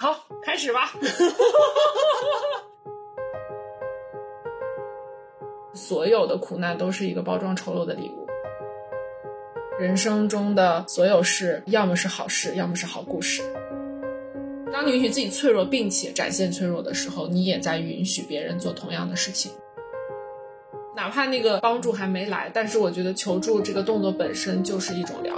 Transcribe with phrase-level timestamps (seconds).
[0.00, 0.92] 好，开始吧。
[5.74, 8.28] 所有的苦难都是一个包装丑陋的礼物。
[9.76, 13.42] 人生中的所有事，要么是好事，要么是好故事。
[14.72, 19.50] 当你允许自己脆弱，并且展现脆弱的时候，你也在允许别人做同样的事情。
[20.94, 25.37] 哪怕那个帮助还没来，但是我觉得求助这个动作本身就是一种疗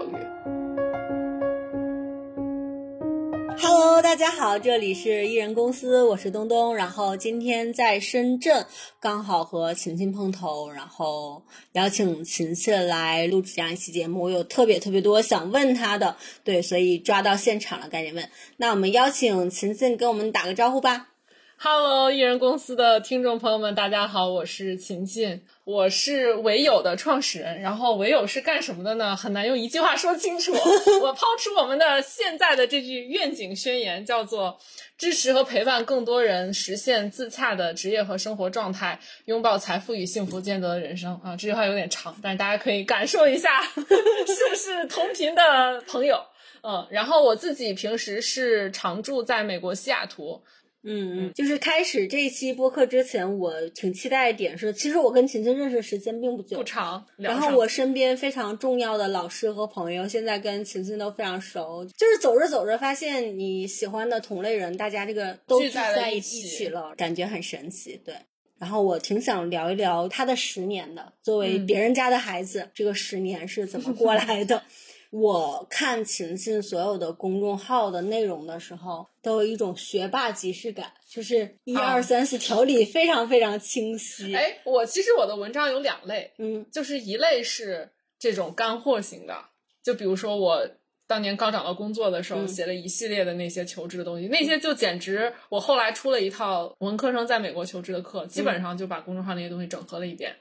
[4.11, 6.75] 大家好，这里是艺人公司，我是东东。
[6.75, 8.67] 然后今天在深圳，
[8.99, 14.25] 刚好和琴琴碰头，然后邀请琴琴来录制这样一期节目。
[14.25, 18.29] 我有特别特别多想问她的，对，所以抓到现场了，赶紧问。
[18.57, 21.11] 那我们邀请琴琴跟我们打个招呼吧。
[21.57, 27.61] Hello，艺人公司的听众朋友们，大家好，我是琴琴，我是唯有的创始人。
[27.61, 29.15] 然后唯有是干什么的呢？
[29.15, 30.53] 很难用一句话说清楚。
[31.01, 34.59] 我抛出我们的现在的这句愿景宣言，叫做
[34.99, 41.31] 支持和陪伴更多人实现自洽的职业和生活状态，拥抱财富与幸福兼得的人生啊。
[41.37, 46.21] 这句话有点长，但是大家可以感受一下， 是不是同频的朋友？
[46.63, 50.43] 嗯，然后我自己平时是常住在美国西雅图。
[50.83, 57.05] 嗯嗯，就是开始这一期播客之前，我挺期待一点是，其实我跟琴琴认识时间并不久，不长。
[57.19, 61.85] 然后我身边非常重要的老师和朋友，现在跟琴琴都非常熟。
[61.97, 68.01] 就是走着走着，发现你喜欢的同类人，大家这个都聚在一起了，感觉很神奇。
[68.03, 68.15] 对，
[68.59, 74.63] 然后我挺想聊一聊他的十年的，作为别人家的孩子，这个十年是怎么过来的。
[75.11, 84.35] 我看晴晴所有的公众号的内容的时候，都有一种学霸即视感，就是一二三四条理非常非常清晰。
[84.35, 89.47] 哎，我其实我的文章有两类，嗯，就是一类是这种干货型的，
[89.83, 90.69] 就比如说我
[91.09, 100.37] 当年刚找到工作的时候写了一系列的那些求职的东西，那些就简直我后来出了一套文科生在美国求职的课，基本上就把公众号那些东西整合了一遍。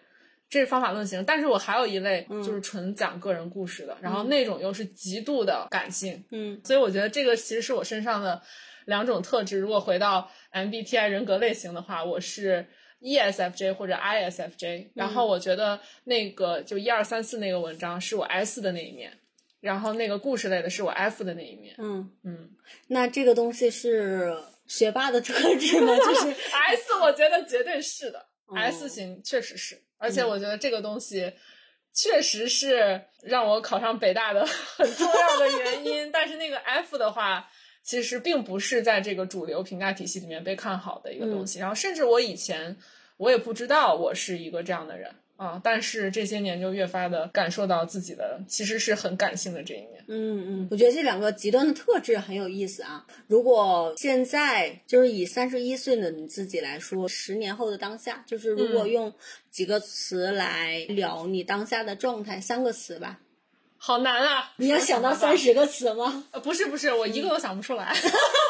[0.50, 8.42] 这是方法论型，但是我还有一类就是纯讲个人故事的，然后那种又是极度的感性，嗯，所以我觉得这个其实是我身上的
[8.86, 9.60] 两种特质。
[9.60, 12.66] 如果回到 MBTI 人格类型的话，我是
[13.02, 19.14] ESFJ 或者 ISFJ，然后我觉得那个就一二三四那个文章是我 S 的那一面，
[19.62, 22.10] 然后那个故事类的是我 F 的那一面，嗯。
[22.24, 22.50] 嗯，
[22.88, 24.36] 那这个东西是
[24.66, 25.96] 学霸的特质吗？
[25.96, 28.26] 就是 S，我觉得绝对是的
[28.56, 29.80] ，S 型确实是。
[30.00, 31.32] 而且我觉得这个东西
[31.94, 34.44] 确实是让我考上北大的
[34.76, 36.12] 很重要的原因。
[36.12, 37.48] 但是那个 F 的话，
[37.84, 41.60] 其实并不是在这个主流评价体系里面被看好的一个东西。
[41.60, 42.76] 然后，甚至我以前
[43.18, 45.14] 我也不知道我是一个这样的人。
[45.40, 45.60] 啊！
[45.64, 50.04] 但是这些年就越发的感受到自己的其实是很感性的这一面。
[50.10, 53.06] 嗯嗯，我觉得这两个极端的特质很有意思啊。
[53.28, 59.14] 如果现在就是以三十一岁的你自己来说，十年后的当下，就是如果用
[59.50, 63.22] 几个词来聊你当下的状态，三个词吧。
[63.78, 64.52] 好难啊！
[64.58, 66.26] 你要想到三十个词吗？
[66.32, 67.96] 呃，不是不是，我一个都想不出来。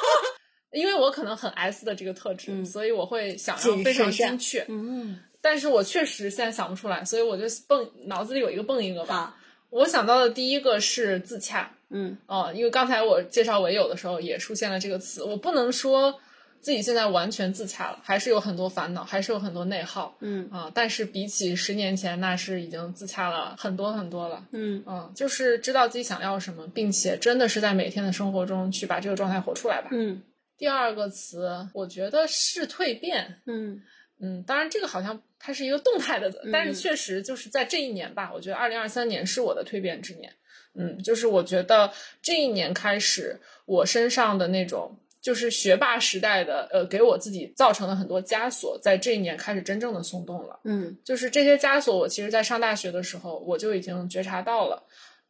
[0.74, 4.66] 因为我可能很 S 的这个特质，所以我会想要非常精确。
[4.68, 5.20] 嗯。
[5.42, 9.36] 但是我确实现在想不出来，所以我就蹦脑子里有一个蹦一个吧。
[9.70, 15.24] 我想到的第一个是自洽，嗯，哦，因为刚才我介绍唯有的时候也出现了这个词。
[15.24, 16.20] 我不能说
[16.60, 20.72] 自己现在完全自洽了，还是有很多烦恼，还是有很多内耗，嗯啊。
[20.74, 29.90] 但是比起十年前，那是已经自洽了很多很多了，嗯嗯，就是知道自己想要什么，并且真的是在每天的生活中去把这个状态活出来吧。
[29.92, 30.20] 嗯，
[30.58, 33.84] 第二个词，我觉得是蜕变，嗯
[34.20, 35.22] 嗯，当然这个好像。
[35.40, 40.32] 它是一个动态的，但是确实就是在这一年吧，我觉得二零二三年是我的蜕变之年。
[40.76, 41.92] 嗯，就是我觉得
[42.22, 50.60] 这一年开始，我身上的那种就是学霸时代的，呃，给我自己造成了很多枷锁，在这一年开始真正的松动了。
[50.66, 54.84] 嗯，就是这些枷锁，我其实在上大学的时候我就已经觉察到了，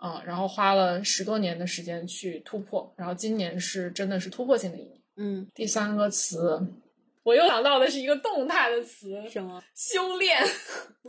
[0.03, 4.97] 嗯，然后花了十多年的时间去突破，然后今年是真的是突破性的一年。
[5.15, 6.61] 嗯，第三个词。
[7.29, 9.63] 我又想到的是一个动态的词，什么？
[9.75, 10.43] 修炼。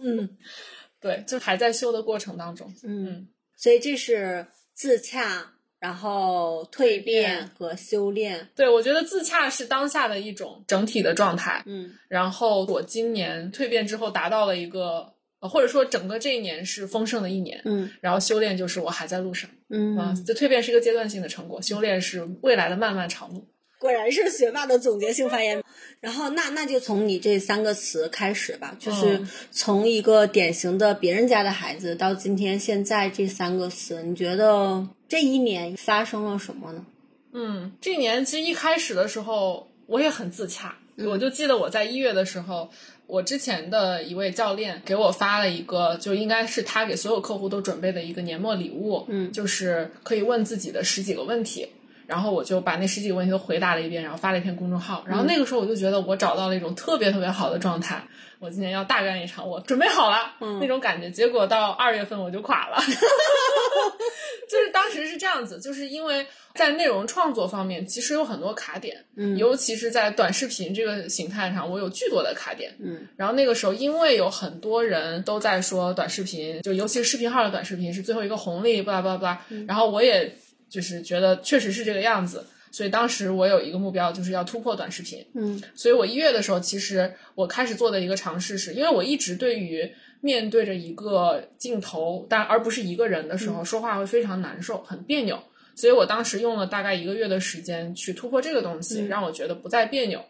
[0.02, 0.36] 嗯，
[1.00, 2.70] 对，就还在修的过程当中。
[2.84, 3.26] 嗯，
[3.56, 8.50] 所以这是自洽，然后蜕变和修炼。
[8.54, 11.62] 对，我觉得自洽是当下的一种整体的状态。
[11.64, 17.62] 嗯，然后我今年蜕变之后达到了一个，或者说整个这一年是丰盛的一年。
[17.64, 19.48] 嗯，然后修炼就是我还在路上。
[19.70, 23.48] 嗯啊，这蜕变是一个阶段性的成果，修炼是未来的漫漫长路。
[23.80, 25.64] 果然是学霸的总结性发言。
[26.00, 36.86] 然后，那那就从你这三个词开始吧，就是从一个典型的别人家的孩子到今天现在这三个词，你觉得这一年发生了什么呢？
[37.32, 42.70] 嗯，这一年其实一开始的时候我也很自洽，我就记得我在一月的时候，
[43.06, 51.68] 我之前的一位教练给我发了一个，就应该是他给所有客户都准备的一个年末礼物，嗯就是可以问自己的十几个问题。
[52.10, 55.04] 然后我就把那十几个问题都回答了一遍，然后发了一篇公众号。
[55.06, 58.02] 然后那个时候我就觉得我找到了一种特别特别好的状态，
[58.40, 61.08] 我今年要大干一场，我准备好了、那种感觉。
[61.08, 62.78] 结果到二月份我就垮了，
[64.50, 72.74] 就是当时是这样子，就是因为在内容创作方面其实有很多卡点，嗯尤其是在短视频这个形态上，我有巨多的卡点。
[72.80, 79.44] 嗯然后那个时候，因为有很多人都在说短视频，就尤其是视频号的短视频是最后一个红利，巴拉巴拉巴拉。
[79.68, 80.34] 然后我也
[80.70, 85.26] 就是觉得确实是这个样子，所以当时我有一个目标，就是要突破短视频。
[85.34, 95.42] 嗯所以我一月的时候，其实我开始做的一个尝试是，因为我一直对于面对着一个镜头，但而不是一个人的时候，说话会非常难受，很别扭。
[95.74, 100.24] 所以我当时用了大概一个月的时间去突破这个东西，让我觉得不再别扭。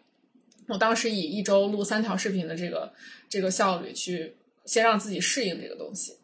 [0.69, 2.93] 我当时以一周录三条视频的这个
[3.29, 4.33] 这个效率去
[4.65, 6.15] 先让自己适应这个东西，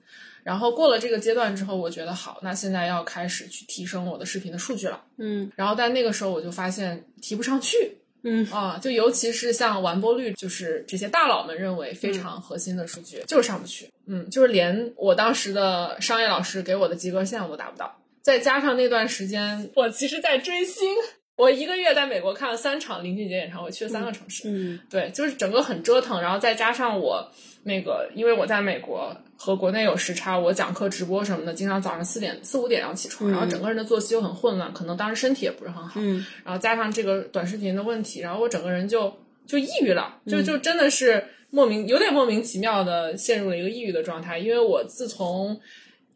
[0.46, 5.02] 然后过了这个阶段之后，我觉得好，那现在要开始去提升我的视频的数据了。
[5.19, 13.90] 嗯然后但那个时候我就发现提不上去，嗯啊，就尤其是像完播率，就是这些大佬们认为非常核心的数据，就是上不去。
[14.06, 18.00] 嗯，就是连我当时的商业老师给我的及格线我都达不到。
[18.22, 20.88] 再加上那段时间，我其实在追星，
[21.37, 24.44] 我一个月在美国看了三场林俊杰演唱会，去了三个城市。
[24.46, 27.28] 嗯对，就是整个很折腾，然后再加上我
[27.64, 39.12] 那个，因为我在美国和国内有时差，我讲课、直播什么的，经常早上四点、四五点要起床，然后整个人的作息又很混乱，可能当时身体也不是很好，嗯然后加上这个短视频的问题，然后我整个人就
[39.47, 45.61] 就抑郁了，就就真的是莫名有点莫名其妙的陷入了一个抑郁的状态，因为我自从。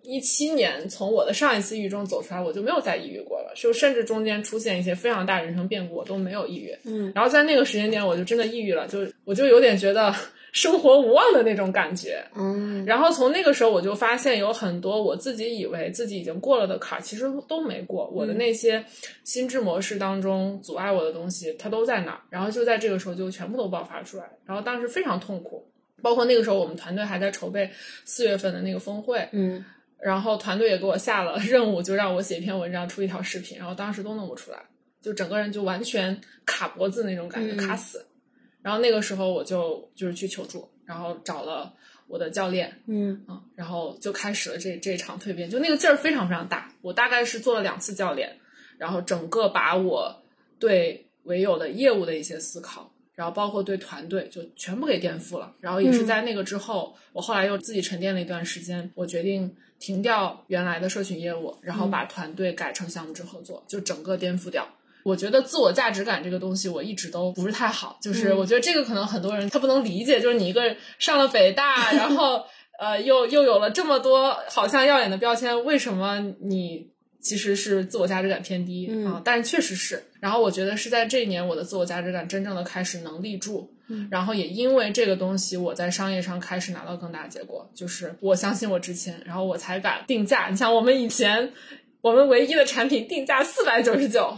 [0.02, 6.74] 一七年从我的上一次抑郁中走出来，我就没有再抑郁过了，就甚至中间出现一些非常大人生变故，我都没有抑郁。
[6.84, 10.12] 嗯然后在那个时间点，我就真的抑郁了，就我就有点觉得
[10.52, 12.24] 生活无望的那种感觉。
[12.34, 18.08] 嗯然后从那个时候，我就发现有很多我自己以为自己已经过了的坎儿，其实都没过。
[18.08, 18.84] 我的那些
[19.24, 22.20] 心智模式当中阻碍我的东西，它都在那儿。
[22.30, 24.24] 然后就在这个时候，就全部都爆发出来。
[24.44, 25.70] 然后当时非常痛苦，
[26.02, 27.70] 包括那个时候我们团队还在筹备
[28.04, 29.64] 四月份的那个峰会，嗯
[30.02, 34.58] 然后团队也给我下了任务，就让我写一篇文章，出一条视频，然后当时都弄不出来，
[35.02, 38.06] 就整个人就完全卡脖子那种感觉，嗯卡死。
[38.62, 41.72] 然后那个时候我就就是去求助，然后找了
[42.06, 46.72] 我的教练，嗯啊，然后就开始了这这场蜕变，就那个劲儿非常非常大。
[46.82, 48.38] 我大概是做了两次教练，
[48.78, 50.22] 然后整个把我
[50.58, 55.54] 对唯有的业务的一些思考，然后包括对团队，就全部给颠覆了。
[55.60, 64.68] 然后也是在那个之后，我后来又自己沉淀了一段时间，我决定停掉原来的社群业务，然后把团队改成项目制合作，就整个颠覆掉。
[65.02, 67.98] 我觉得自我价值感这个东西，我一直都不是太好。
[68.02, 72.44] 就是我觉得这个可能很多人他不能理解，就是你一个上了北大，然后
[72.78, 79.22] 呃又又有了这么多好像耀眼的标签，为什么你其实是自我价值感偏低、嗯啊？
[79.24, 80.02] 但是确实是。
[80.20, 83.72] 然后我觉得是在这一年，我的自我价值感真正的开始能立住。
[83.92, 90.46] 嗯然后也因为这个东西，我在商业上开始拿到更大结果，就是我相信我之前，然后我才敢定价。
[90.48, 91.50] 你像我们以前，
[92.00, 94.34] 我们唯一的产品定价四百九十九，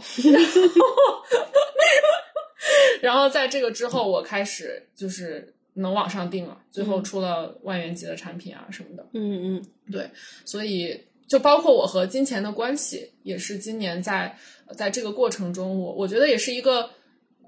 [3.01, 9.07] 然后在这个之后，我开始就是能往上定了，最后出了万元级的产品啊什么的。
[9.13, 9.65] 嗯嗯。
[9.91, 10.09] 对，
[10.45, 14.37] 所以就包括我和金钱的关系，也是今年在
[14.77, 16.89] 在这个过程中，我我觉得也是一个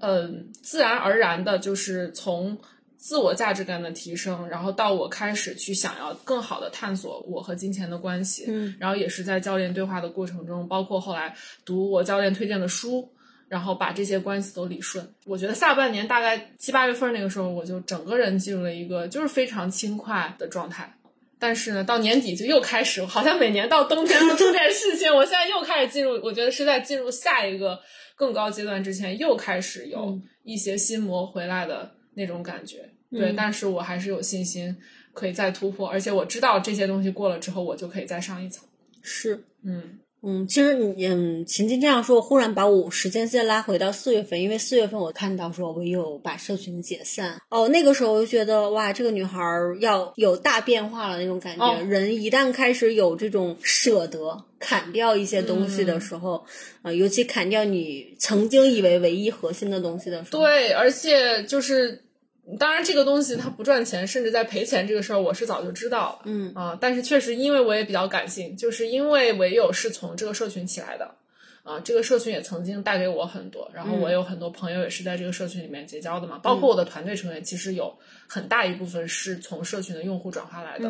[0.00, 2.58] 嗯、自然而然的，就是从
[2.96, 11.34] 自我价值感的提升，然后到我开始去想要更好的探索我和金钱的关系，嗯然后也是在教练对话的过程中，包括后来
[11.64, 13.10] 读我教练推荐的书。
[13.48, 20.92] 然后把这些关系都理顺，我觉得下半年大概七八月份那个时候，我就整个人进入了一个就是非常轻快的状态。
[21.38, 25.14] 但是呢，到年底就又开始，好像每年到冬天都出点事情。
[25.14, 27.78] 我现在又开始进入，我觉得是在进入下一个
[28.16, 32.78] 更高阶段之前，又开始有嗯一些心魔回来的那种感觉。
[33.10, 34.76] 对，嗯但是我还是有信心
[35.12, 38.64] 可以再突破，而且我知道这些东西过了之后，我就可以再上一层。
[39.00, 39.44] 是。
[39.64, 51.64] 嗯嗯，其实你嗯，琴琴这样说，忽然把我时间线拉回到四月份，因为四月份我看到说我有把社群解散，哦，那个时候我就觉得哇，这个女孩儿要有大变化了那种感觉。
[51.64, 56.44] 哦人一旦开始有这种舍得砍掉一些东西的时候，
[56.82, 62.02] 呃，尤其砍掉你曾经以为唯一核心的东西的时候，对，而且就是，
[62.58, 66.18] 当然这个东西它不赚钱，甚至在赔钱这个事儿，我是早就知道了。
[66.26, 71.10] 嗯啊，但是确实因为我也比较感性，就是因为唯有是从这个社群起来的，
[71.64, 77.92] 啊，这个社群也曾经带给我很多，然后我有很多朋友也是在这个社群里面结交的嘛，包括我的团队成员，其实有
[78.28, 80.88] 很大一部分是从社群的用户转化来的。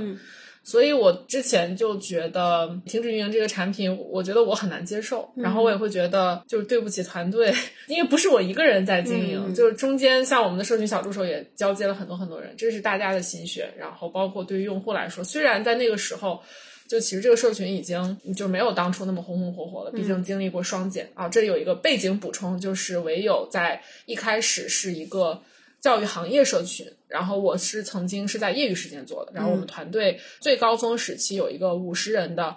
[0.66, 7.54] 所以我之前就觉得停止运营这个产品，我觉得我很难接受，然后我也会觉得就是对不起团队，
[7.86, 16.42] 因为不是我一个人在经营，就是中间像我们的社群小助手也交接了很多很多人，这是大家的心血，然后包括对于用户来说，虽然在那个时候，
[16.88, 21.28] 就其实这个社群已经就没有当初那么红红火火了，毕竟经历过双减啊。
[21.28, 25.40] 这里有一个背景补充，就是唯有在一开始是一个。
[25.78, 32.56] 教育行业社群，然后我是曾经是在业余时间做的，然后我们团队最高峰时期有一个五十人的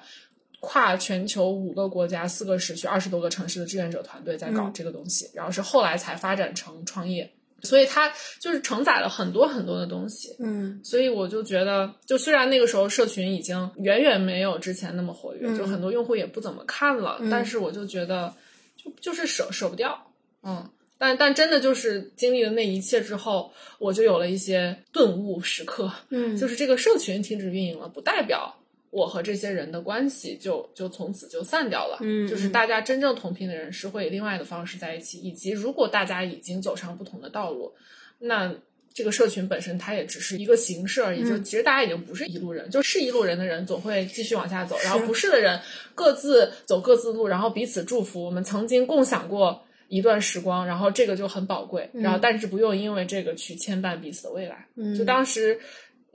[0.59, 18.33] 跨全球五个国家四个时区二十多个城市的志愿者团队在搞这个东西，然后是后来才发展成创业，所以它就是承载了很多很多的东西，嗯，所以我就觉得，就虽然那个时候社群已经远远没有之前那么活跃，就很多用户也不怎么看了，但是我就觉得
[18.75, 20.11] 就就是舍舍不掉，
[20.43, 20.69] 嗯。
[20.99, 25.89] 但但真的就是经历了那一切之后，我就有了一些顿悟时刻。
[26.09, 28.53] 嗯，就是这个社群停止运营了，不代表
[28.89, 31.99] 我和这些人的关系就就从此就散掉了。
[32.01, 37.73] 嗯，就是大家真正同频的人是会以另外的方式在一起，以及如果大家已经走上不同的道路，
[38.19, 38.53] 那
[38.93, 41.23] 这个社群本身它也只是一个形式而已。
[41.23, 45.57] 就其实大家已经不是一路人，就是一路人的人总会继续往下走，然后不是的人
[45.95, 48.25] 各自走各自路，然后彼此祝福。
[48.25, 49.63] 我们曾经共享过。
[49.89, 54.65] 一段时光，然后这个就很宝贵，然后但是不用因为这个去牵绊彼此的未来。
[54.95, 55.59] 就当时，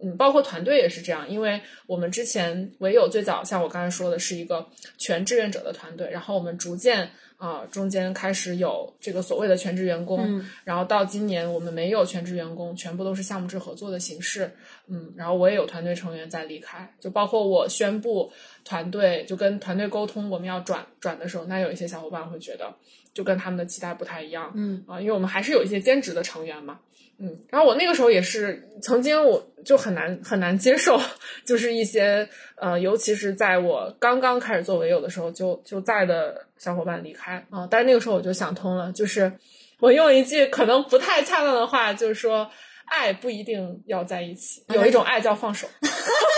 [0.02, 4.66] 嗯，包括团队也是这样，因为我们之前唯有最早像我刚才说的是一个
[4.98, 14.50] 全志愿者的团队，然后我们逐渐啊中间开始有这个所谓的全职员工，然后到今年我们没有全职员工，全部都是项目制合作的形式。
[14.86, 18.32] 嗯，然后我也有团队成员在离开，就包括我宣布
[18.64, 22.74] 团队就跟团队沟通我们要转转的时候，那有一些小伙伴会觉得。
[23.14, 26.80] 就跟他们的期待不太一样，嗯啊，因为我们还是有一些兼职的成员嘛，
[27.18, 31.00] 嗯，然后我那个时候也是曾经我就很难很难接受，
[31.44, 39.32] 就是一些呃，尤其是在我刚刚开始做唯友的时候就就在的小伙伴离开啊，但是那个时候我就想通了，就是
[39.78, 42.50] 我用一句可能不太恰当的话，就是说
[42.86, 45.68] 爱不一定要在一起，有一种爱叫放手。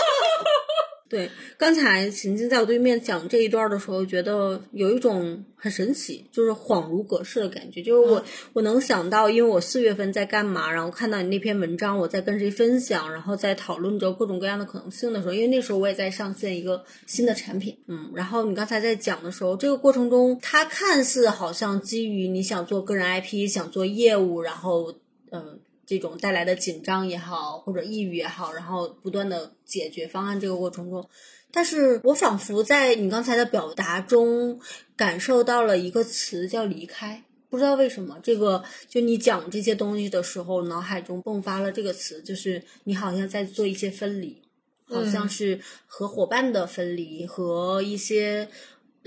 [1.09, 7.81] 对，刚才秦静在我对面讲这一段的时候，觉得有一种很神奇，就是恍如隔世的感觉。
[7.81, 8.23] 就是我
[8.53, 24.93] 我能想到，因为我四月份在干嘛，然后看到你那篇文章，我在跟谁分享，然后在讨论着各种各样的可能性的时候，因为那时候我也在上线一个新的产品，嗯，然后你刚才在讲的时候，这个过程中，它看似好像基于你想做个人 IP，想做业务，然后
[25.31, 25.59] 嗯。
[25.87, 31.09] 这种带来的紧张也好，或者抑郁也好，然后不断的解决方案这个过程中，
[31.49, 34.59] 但是我仿佛在你刚才的表达中
[34.97, 44.41] 感受到了一个词叫离开，不知道为什么，这个就你讲这些东西的时候，脑海中迸发了这个词，就是你好像在做一些分离，
[44.89, 48.49] 好像是和伙伴的分离，和一些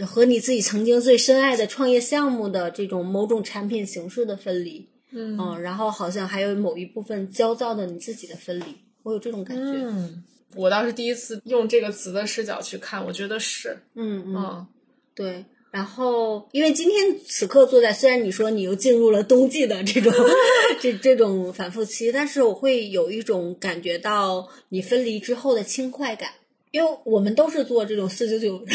[0.06, 4.88] 和你自己曾经最深爱的创业项目的这种某种产品形式的分离。
[5.12, 8.64] 嗯，然后好像还有某一部分焦躁的你自己的分离，
[9.02, 9.62] 我有这种感觉。
[9.62, 10.24] 嗯，
[10.54, 14.66] 我倒是第一次用这个词的视角去看，我觉得是，嗯嗯，
[15.14, 15.44] 对。
[15.72, 20.12] 然后，因为今天此刻坐在，虽然你说你又进入了冬季的这种
[20.82, 26.32] 这这种反复期，但是我会有一种感觉到你分离之后的轻快感，
[26.72, 28.74] 因为我们都是做这种四九九， 太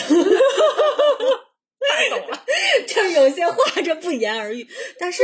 [2.10, 2.42] 懂了，
[2.88, 4.66] 就有些话这不言而喻，
[4.98, 5.22] 但是。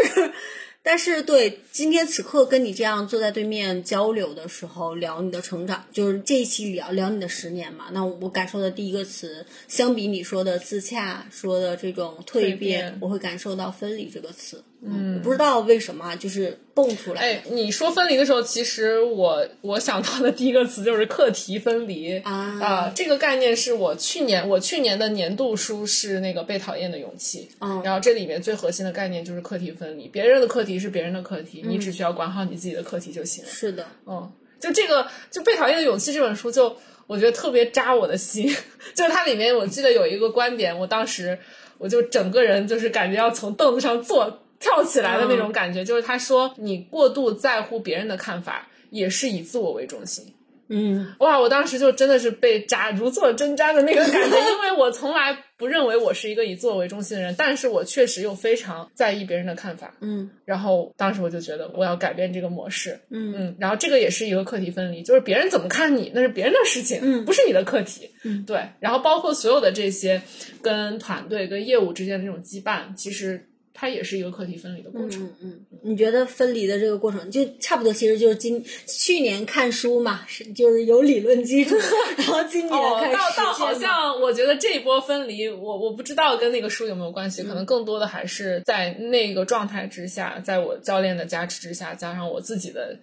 [0.84, 7.86] 但是，对今天此刻跟你这样坐在对面交流的时候，聊你的成长，就是这一期聊聊你的十年嘛。
[7.92, 14.64] 那我感受的第一个词，相比你说的自洽，说的这种蜕变，我会感受到分离这个词。
[14.84, 17.22] 嗯，不知道为什么，就是蹦出来。
[17.22, 22.94] 哎，你说分离的时候，其实我我想到的第一个词就是课题分离啊啊！
[22.96, 30.08] 这个概念是我去年我去年的年度书是那个《被讨厌的勇气》，嗯，然后这里面最核心的概念就是课题分离。
[30.08, 33.50] 别人的课题是别人的课题，你只需要管好你自己的课题就行了。
[33.52, 38.48] 是的，嗯，就这个就《被讨厌的勇气》这本书，就我觉得特别扎我的心。
[38.96, 41.38] 就是它里面，我记得有一个观点，我当时
[41.78, 44.40] 我就整个人就是感觉要从凳子上坐。
[44.62, 50.34] 跳起来的那种感觉，就是他说你过度在乎别人的看法，也是以自我为中心。
[50.70, 51.14] 嗯。
[51.20, 59.94] 哇，我当时就真的是被扎如坐针毡的那个感觉，因为我从来不认为我是一个以自我为中心的人，但是我确实又非常在意别人的看法。
[60.00, 60.30] 嗯。
[60.46, 63.34] 然后当时我就觉得我要改变这个模式，嗯。
[63.38, 67.26] 嗯，然后这个也是一个课题分离，就是别人怎么看你，那是别人的事情，嗯。
[67.26, 68.62] 不是你的课题，嗯，对。
[68.80, 70.22] 然后包括所有的这些
[70.62, 73.46] 跟团队、跟业务之间的这种羁绊，其实
[73.82, 75.24] 它也是一个课题分离的过程。
[75.42, 81.76] 嗯嗯，你觉得分离的这个过程就差不多，其实就是今去年看书嘛，是就是有理论基础，
[82.16, 93.00] 然后今年哦，开始倒倒好像我觉得这一波分离，我我不知道跟那个书有没有关系，可能更多的还是在那个状态之下，在我教练的加持之下，加上我自己的，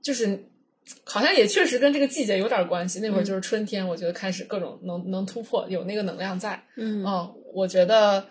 [0.00, 0.42] 就是
[1.04, 3.00] 好像也确实跟这个季节有点关系。
[3.00, 6.64] 那会儿就是春天，我觉得开始各种能能突破，有那个能量在。
[6.78, 8.24] 嗯哦，我觉得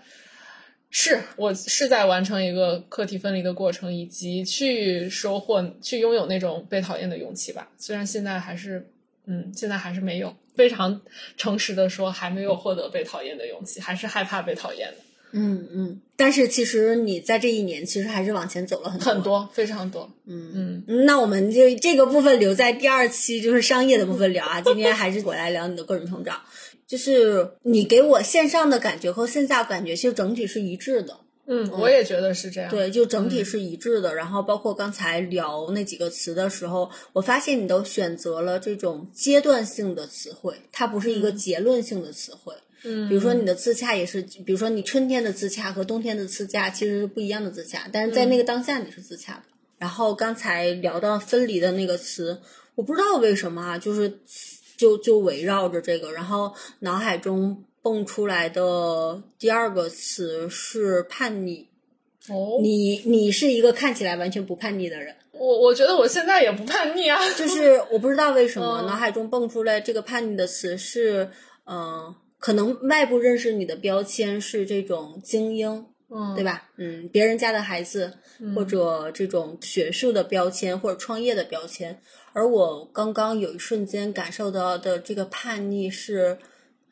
[0.89, 7.70] 是我是在完成一个课题分离的过程，以及去收获、去拥有那种被讨厌的勇气吧。
[7.77, 8.89] 虽然现在还是，
[9.25, 11.01] 嗯，现在还是没有，非常
[11.36, 14.98] 诚实的说，还没有获得被讨厌的勇气，还是害怕被讨厌的
[15.34, 20.10] 嗯嗯，但是其实你在这一年其实还是往前走了很多很多，非常多。
[20.25, 24.62] 嗯嗯，嗯，那我们就这个部分留在第二期，就是商业的部分聊啊。
[24.62, 26.41] 今天还是我来聊你的个人成长，
[26.88, 31.17] 就是你给我线上的感觉和线下感觉其实整体是一致的。
[31.50, 32.70] 嗯，我也觉得是这样。
[32.70, 34.13] 对，就整体是一致的。
[34.13, 42.53] 然后包括刚才聊那几个词的时候，我发现你都选择了这种阶段性的词汇，它不是一个结论性的词汇。
[42.84, 49.44] 嗯，比如说你的自洽也是，比如说你春天的自洽和冬天的自洽其实是不一样的自洽，但是在那个当下你是自洽的。
[49.77, 52.41] 然后刚才聊到分离的那个词，
[52.75, 54.20] 我不知道为什么啊，就是
[54.77, 61.67] 就就围绕着这个，然后脑海中蹦出来的第二个词是叛逆。
[62.29, 67.17] 哦，你你是一个看起来完全不叛逆的人，我我觉得我现在也不叛逆啊。
[67.38, 71.29] 就是 我不知道为什么嗯脑海中蹦出来这个叛逆的词是，
[71.65, 76.69] 嗯、可能外部认识你的标签是这种精英，嗯，对吧？
[76.75, 78.17] 嗯，别人家的孩子，
[78.53, 82.01] 或者这种学术的标签，或者创业的标签。
[82.38, 86.38] 而我刚刚有一瞬间感受到的这个叛逆是，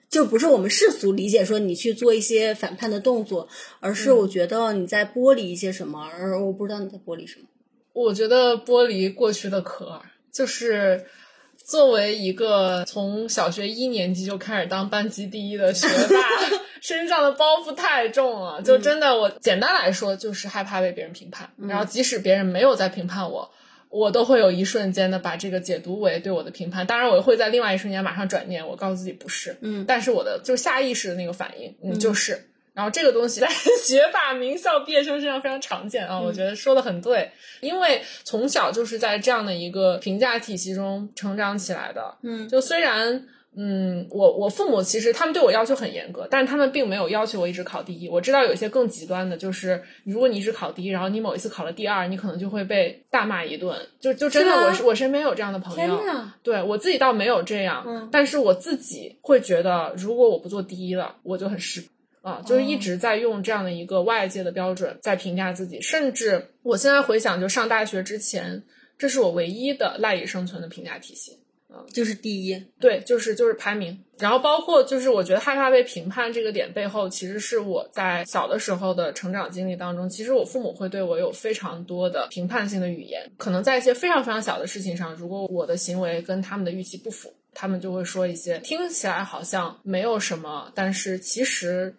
[0.10, 3.48] 就不是我们世俗理解说你去做一些反叛的动作，
[3.80, 7.46] 而是嗯我觉得你在剥离一些什么，而我不知道你在剥离什么。
[7.94, 11.06] 我觉得剥离过去的壳儿，就是
[11.64, 18.60] 作为一个从小学一年级就开始当班级第一的学霸， 身上的包袱太重了。
[18.64, 23.52] 就真的，我简单来说就是害怕被别人评判，然后即使别人没有在评判我。
[23.90, 29.86] 我都会有一瞬间的把这个解读为对我的评判，当然我会在另外一瞬间马上转念，我告诉自己不是，嗯。
[29.88, 32.50] 但是我的就是下意识的那个反应，嗯，就是。
[32.74, 33.48] 然后这个东西在
[33.86, 42.18] 学霸、名校毕业生身上非常常见啊，我觉得说的很对，因为从小就是在这样的一个评价体系中成长起来的。
[42.24, 42.50] 嗯。
[42.50, 43.26] 就虽然，
[43.58, 48.10] 嗯，我我父母其实他们对我要求很严格，但是他们并没有要求我一直考第一。
[48.10, 53.78] 我知道有一些更极端的，就是如果你一直考第一，然后你某一次考了第二，你可能就会被大骂一顿。
[54.00, 55.98] 就就真的我是我身边有这样的朋友，
[56.44, 61.84] 对我自己倒没有这样，嗯但是我自己会觉得，如果我不做第一了，我就很失
[62.22, 68.64] 啊，就是一直在用这样的一个外界的标准在评价自己，甚至我现在回想，就上大学之前，
[68.98, 71.38] 这是我唯一的赖以生存的评价体系。
[71.92, 91.96] 就是第一，对，就是就是排名，然后包括就是我觉得害怕被评判这个点背后，其实是我在小的时候的成长经历当中，其实我父母会对我有非常多的评判性的语言，可能在一些非常非常小的事情上，如果我的行为跟他们的预期不符，他们就会说一些听起来好像没有什么，但是其实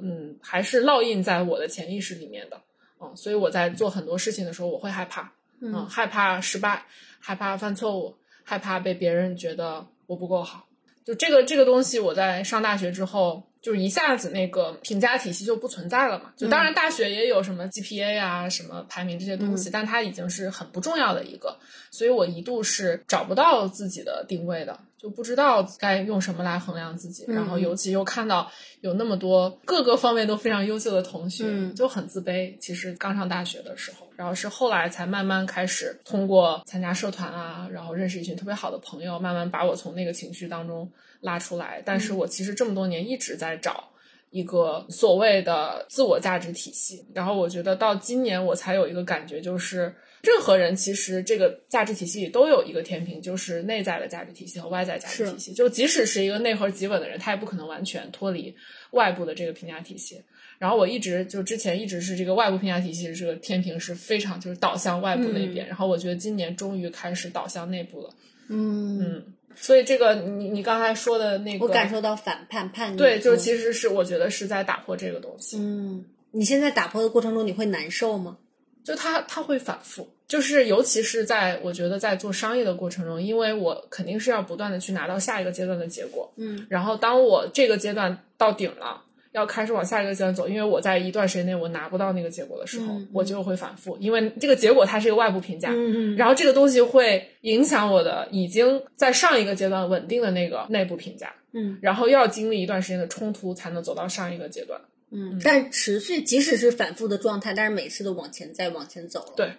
[0.00, 2.60] 嗯还是烙印在我的潜意识里面的，
[3.00, 6.84] 嗯，所以我在做很多事情的时候，我会害怕，嗯，害怕失败，
[7.20, 8.14] 害怕犯错误，
[8.48, 10.66] 害怕被别人觉得我不够好。
[11.04, 16.32] 就这个这个东西，我在上大学之后，就是一下子那个评价体系就不存在了嘛。
[16.38, 21.54] 就当然大学也有什么 GPA 啊、什么排名这些东西，但它已经是很不重要的一个，
[21.90, 27.26] 所以我一度是找不到自己的定位的，就不知道该用什么来衡量自己。
[27.28, 28.50] 然后尤其又看到
[28.80, 32.56] 有那么多各个方面都非常优秀的同学，嗯就很自卑。
[32.58, 41.82] 其实刚上大学的时候，然后是后来才慢慢开始通过参加社团啊，然后认识一群特别好的朋友，慢慢把我从那个情绪当中拉出来。
[41.84, 43.90] 但是我其实这么多年一直在找。
[44.30, 49.84] 一个所谓的自我价值体系，然后我觉得到今年我才有一个感觉，就是
[50.20, 55.54] 任何人其实这个价值体系里都有一个天平，就是内在的价值体系和外在价值体系。
[55.54, 58.54] 就即使是一个内核极稳的人，他也不可能完全脱离
[58.90, 60.22] 外部的这个评价体系。
[60.58, 68.10] 然后我一直就之前一直是这个外部评价体系这个天平是非常就是导向外部那边，然后我觉得今年终于开始导向内部了。
[68.50, 72.96] 嗯，嗯，所以这个你你刚才说的那个，我感受到反叛叛逆。
[72.96, 78.38] 对，就其实是我觉得是在打破这个东西，嗯，你现在打破的过程中，你会难受吗？
[78.84, 89.02] 就它它会反复，就是尤其是在我觉得在做商业的过程中，因为我肯定是要不断的去拿到下一个阶段的结果，嗯然后当我这个阶段到顶了。
[89.32, 101.78] 要开始往下一个阶段走，因为我在一段时间内我拿不到那个结果的时候，嗯嗯我就会反复，因为这个结果它是一个外部评价，嗯然后这个东西会影响我的已经在上一个阶段稳定的那个内部评价，嗯。
[101.80, 104.80] 然后要经历一段时间的冲突才能走到上一个阶段。
[105.10, 109.32] 嗯，但持续，即使是反复的状态，但是每次都往前再往前走了。
[109.34, 109.52] 对，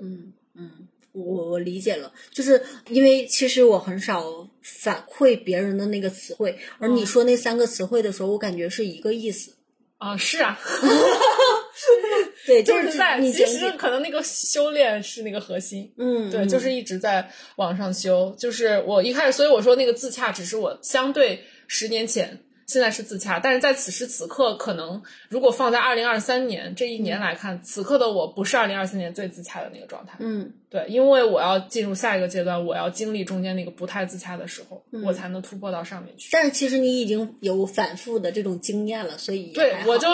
[0.00, 9.54] 嗯嗯，我我理解了，就是因为其实我很少反馈别人的那个词汇，而你说那三个词汇的时候，我感觉是一个意思。
[9.98, 10.58] 啊、是啊，
[12.46, 15.92] 对，就是是在你其实可能那个修炼是那个核心。
[15.98, 18.34] 嗯，对，嗯就是一直在往上修。
[18.38, 30.16] 就是我一开始，所以我说那个自洽只是我相对十年前，现在是自洽，但是在此时此刻，可能如果放在二零二三年这一年来看，此刻的我不是二零二三年最自洽的那个状态。
[30.20, 36.28] 嗯对，因为我要进入下一个阶段，我要经历中间那个不太自洽的时候，嗯我才能突破到上面去。
[36.30, 40.08] 但是其实你已经有反复的这种经验了，所以对我就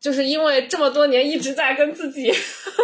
[0.00, 2.32] 就是因为这么多年一直在跟自己，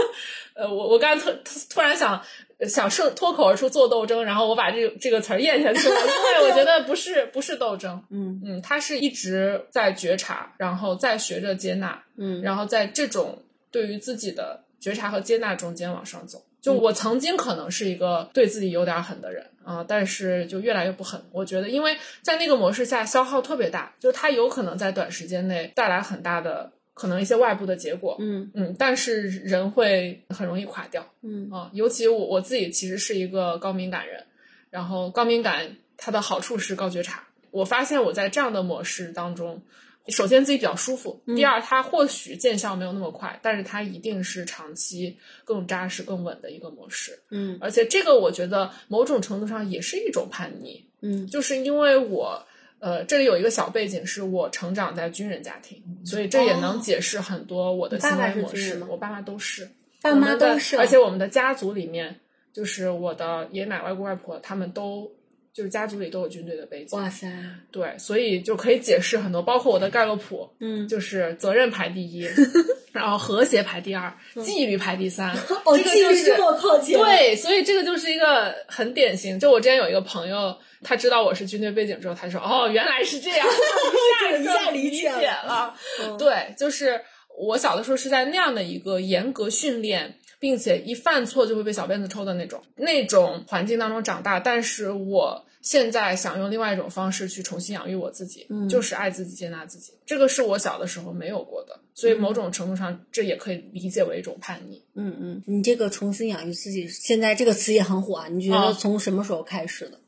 [0.55, 1.31] 呃，我我刚突
[1.71, 2.23] 突然想
[2.69, 16.43] 想顺脱口而出做斗争，然后我把这个这个词儿咽下去了，因为我觉得不是不是斗争，嗯嗯，他是一直在觉察，然后再学着接纳，嗯然后在这种对于自己的觉察和接纳中间往上走。
[16.61, 21.23] 就我曾经可能是一个对自己有点狠的人啊、但是就越来越不狠。
[21.31, 31.71] 我觉得，因为在那个模式下消耗特别大，就它有可能在短时间内带来很大的可能一些外部的结果，嗯嗯，但是人会很容易垮掉嗯啊。
[31.73, 34.23] 尤其我我自己其实是一个高敏感人，
[34.69, 37.27] 然后高敏感它的好处是高觉察。
[37.51, 39.63] 我发现我在这样的模式当中，
[40.09, 47.19] 首先自己比较舒服，第二它或许见效没有那么快，但是它一定是长期更扎实、更稳的一个模式。
[47.31, 52.45] 嗯而且这个我觉得某种程度上也是一种叛逆，嗯就是因为我。
[52.81, 58.55] 呃，这里有一个小背景，是我成长在军人家庭，所以这也能哦解释很多我的行为模。
[58.55, 59.69] 式我爸妈都是，
[60.01, 62.19] 爸妈都是而且我们的家族里面，
[62.53, 65.13] 就是我的爷爷奶奶、外公外婆，他们都
[65.53, 67.29] 就是家族里都有军队的背景，哇塞，
[67.71, 72.27] 对，所以就可以解释很多，包括我的盖洛普，嗯就是责任排第一，
[72.93, 75.31] 然后和谐排第二，纪律排第三，
[75.65, 79.39] 哦，这个就是纪律这么靠前，对，所以这个就是一个很典型。
[79.39, 85.75] 就我之前有一个朋友，他知道我是军队背景之后，他说：“哦，原来是这样，一 一下就理下理解解了。
[86.03, 87.01] 嗯对，就是
[87.39, 94.41] 我小的时候是在那样的一个严格训练，并且一犯错就会被小辫子抽的那种那种环境当中长大。
[94.41, 99.93] 但是我现在想用另外一种方式去重新养育我自己，嗯就是爱自己、接纳自己。
[100.07, 104.83] 这个是我小的时候没有过的，所以某种程度上，这也可以理解为一种叛逆。
[104.95, 108.29] 嗯嗯，你这个重新养育自己，现在这个词也很火啊。
[108.29, 110.01] 你觉得啊从什么时候开始的？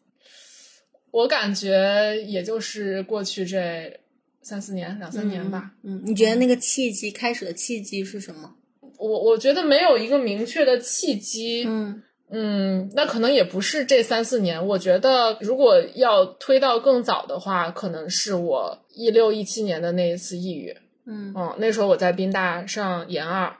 [1.11, 4.00] 我感觉也就是过去这
[4.40, 5.72] 三四年、两三年吧。
[5.83, 8.55] 嗯，你觉得那个契机开始的契机是什么？
[8.96, 11.64] 我我觉得没有一个明确的契机。
[11.66, 14.66] 嗯嗯，那可能也不是这三四年。
[14.66, 20.74] 我觉得如果要推到更早的话，可能是我一六一七年的那一次抑郁。
[21.07, 23.57] 嗯嗯，那时候我在宾大上研二，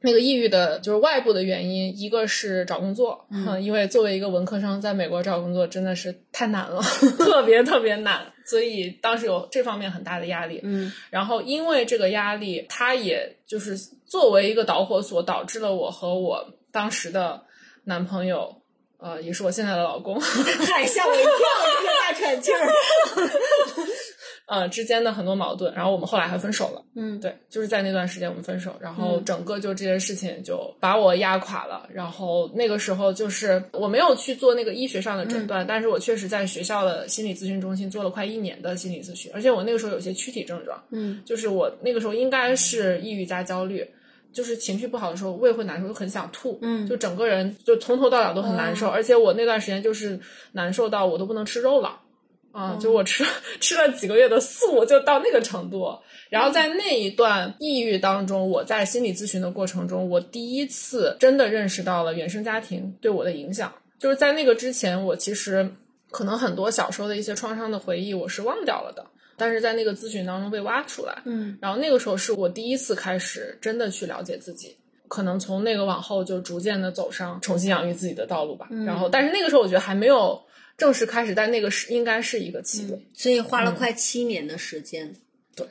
[0.00, 6.80] 那个抑郁的就是外部的原因，一个是找工作，嗯因为作为一个文科生在美国找工作真的是太难了，
[7.18, 10.60] 特别特别难，所以当时有这方面很大的压力。
[10.62, 17.42] 嗯然后因为这个压力，它也就是作为一个导火索，导致了我和我当时的
[17.84, 18.62] 男朋友，
[18.98, 21.30] 呃，也是我现在的老公， 嗨，吓我一跳，
[21.80, 22.72] 这个大喘气儿。
[24.46, 26.82] 呃之间的很多矛盾，然后我们后来还分手了。
[26.94, 31.88] 嗯对，就是在那段时间我们分手，然后嗯整个就这件事情就把我压垮了。
[31.92, 43.86] 然后那个时候就是我没有去做那个医学上的诊嗯断，但是我确实在学校的心理咨询中心做了快一年的心理咨询，而且我那个时候有些躯体症状，嗯就是我那个时候应该是抑郁加焦虑。
[44.32, 50.20] 就是情绪不好的时候，胃会难受，就很想吐，嗯就整个人就从头到脚都很难受，哦而且我那段时间就是
[50.52, 51.98] 难受到我都不能吃肉了，
[52.56, 53.24] 啊，哦就我吃
[53.60, 55.98] 吃了几个月的素，就到那个程度。
[56.30, 63.72] 然后在那一段抑郁当中，我在心理咨询的过程中，我第一次真的认识到了原生家庭对我的影响。
[63.98, 65.70] 就是在那个之前，我其实
[66.10, 71.22] 可能很多小时候的一些创伤的回忆，我是忘掉了的，但是在那个咨询当中被挖出来。
[71.26, 74.76] 嗯然后那个时候是我第一次开始真的去了解自己。
[75.08, 78.66] 可能从那个往后就逐渐的走上重新养育自己的道路吧。
[78.84, 80.42] 然后，但是那个时候我觉得还没有
[80.76, 85.14] 正式开始，但那个是应该是一个起点，所以花了快七年的时间。
[85.54, 85.66] 对，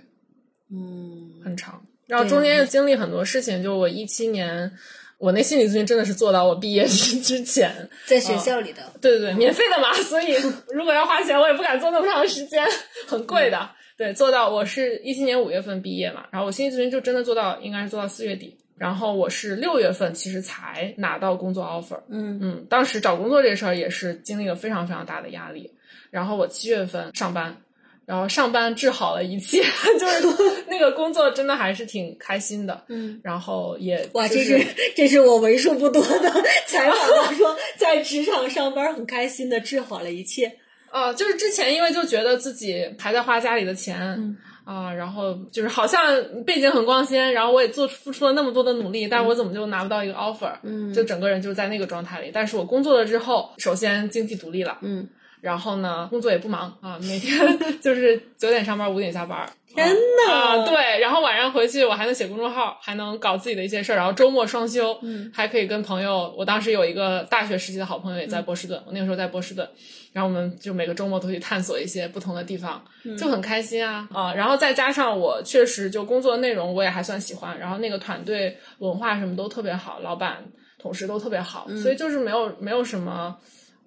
[0.71, 1.85] 嗯，很长。
[2.07, 4.71] 然后中间又经历很多事情，就我一七年。
[5.17, 10.35] 我那心理咨询真的是做到我毕业之 之前，在学校里的，对对对，免费的嘛，所以
[10.73, 12.61] 如果要花钱，我也不敢做那么长时间，
[13.07, 13.71] 很贵的。
[13.97, 25.71] 对，做到我是一七年五月份毕业嘛，然后我心理咨询就真的做到，应该是做到四月底，然后我是六月份其实才拿到工作 offer，嗯嗯，当时找工作这事儿也是经历了非常非常大的压力，
[26.11, 27.57] 然后我七月份上班。
[28.05, 29.63] 然后上班治好了一切，
[29.99, 34.63] 就是那个工作真的还是挺开心的，嗯，然后也哇，这是
[34.95, 36.31] 这是我为数不多的
[36.67, 40.55] 采访到说在职场上班很开心的治好了一切。
[40.91, 46.01] 啊，就是之前因为就觉得自己还在花家里的钱，啊，然后就是好像
[46.45, 50.51] 背景很光鲜，然后我也做付出了那么多的努力，但是我怎么就拿不到一个 offer？
[50.63, 52.31] 嗯，就整个人就在那个状态里。
[52.33, 55.07] 但是我工作了之后，首先经济独立了，嗯。
[55.41, 57.37] 然后呢，工作也不忙啊，每天
[57.79, 59.47] 就是九点上班，五点下班。
[59.75, 60.31] 天呐！
[60.31, 66.33] 啊，对，然后晚上回去我还能写公众号，还能搞自己的一些事儿，然后周末双休，嗯，还可以跟朋友。
[66.37, 69.69] 我当时有一个大学时期的好朋友也在波士顿，我那个时候在波士顿，
[70.13, 72.83] 然后我们就每个周末都去探索一些不同的地方，
[73.17, 74.33] 就很开心啊啊！
[74.33, 80.43] 然后再加上我确实就工作内容我也还算喜欢，然后那个团队文化什么都特别好，老板
[80.79, 83.37] 同事都特别好，所以就是没有没有什么。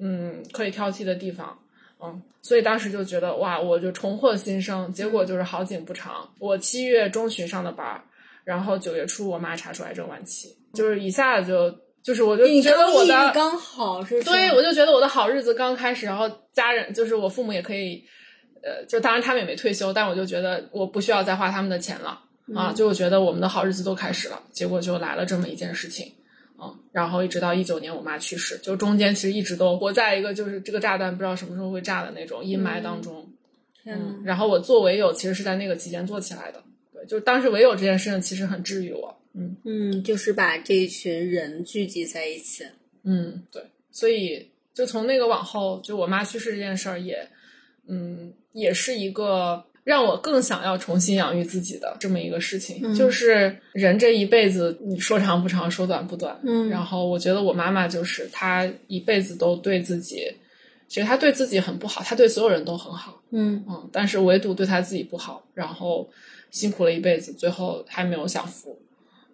[0.00, 1.58] 嗯，可以挑剔的地方，
[2.00, 4.92] 嗯，所以当时就觉得哇，我就重获新生。
[4.92, 8.00] 结果就是好景不长，我七月中旬上的班，
[8.44, 18.04] 然后九月初我妈查出癌症晚期，就是一下子就就是我就觉得我的刚好是对，我就觉得我的好日子刚开始，然后家人就是我父母也可以，
[18.62, 22.22] 呃，就当然他们也没退休，但我就觉得我不需要再花他们的钱了
[22.54, 26.12] 啊，就我觉得我们的好日子都开始了，结果就来了这么一件事情。
[26.60, 33.26] 嗯，然后一直到一九年我妈去世，就中间其实一直都活在一个就是这个炸弹不知道什么时候会炸的那种阴霾当中。
[33.84, 39.16] 嗯，然后我做唯有其实是在那个期间做起来的，对，就当时唯有这件事情其实很治愈我。
[39.34, 42.64] 嗯嗯，就是把这一群人聚集在一起。
[43.04, 47.28] 嗯，对，所以就从那个往后，就我妈去世这件事儿也，
[47.86, 49.64] 嗯，也是一个。
[49.88, 56.38] 让我更想要重新养育自己的这么一个事情，就是人这一辈子，你说长不长，说短不短。
[56.42, 60.30] 嗯，然后我觉得我妈妈就是她一辈子都对自己，
[60.88, 63.22] 其实她对自己很不好，她对所有人都很好。
[63.30, 66.06] 嗯嗯，但是唯独对她自己不好，然后
[66.50, 68.78] 辛苦了一辈子，最后还没有享福，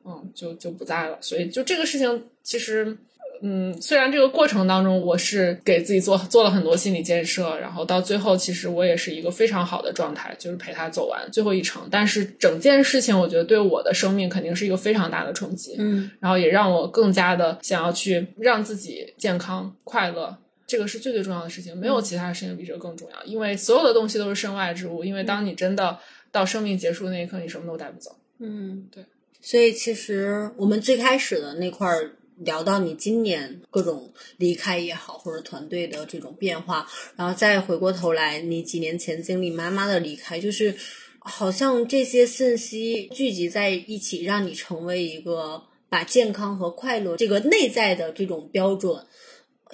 [0.05, 1.19] 嗯，就就不在了。
[1.21, 2.97] 所以就这个事情，其实。
[3.46, 11.87] 嗯，虽然这个过程当中我是给自己做做了很多心理建设，然后到最后其实我也是一个非常好的状态，就是陪他走完最后一程。
[11.90, 15.76] 但是整件事情，我觉得对我的生命肯定是一个非常大的冲击。
[15.78, 20.35] 嗯，然后也让我更加的想要去让自己健康快乐，
[20.66, 23.24] 这个是最最重要的事情，没有其他事情比这个更重要。
[23.24, 25.98] 因为所有的东西都是身外之物，因为当你真的
[26.33, 28.16] 到生命结束那一刻，你什么都带不走。
[28.38, 29.04] 嗯，对。
[29.42, 32.12] 所以其实我们最开始的那块儿。
[32.37, 40.75] 聊到你今年各种离开也好，或者团队的这种变化，然后再回过头来，你几年前经历妈妈的离开，就是
[41.18, 49.07] 好像这些信息聚集在一起，让你成为一个把健康和快乐这个内在的这种标准。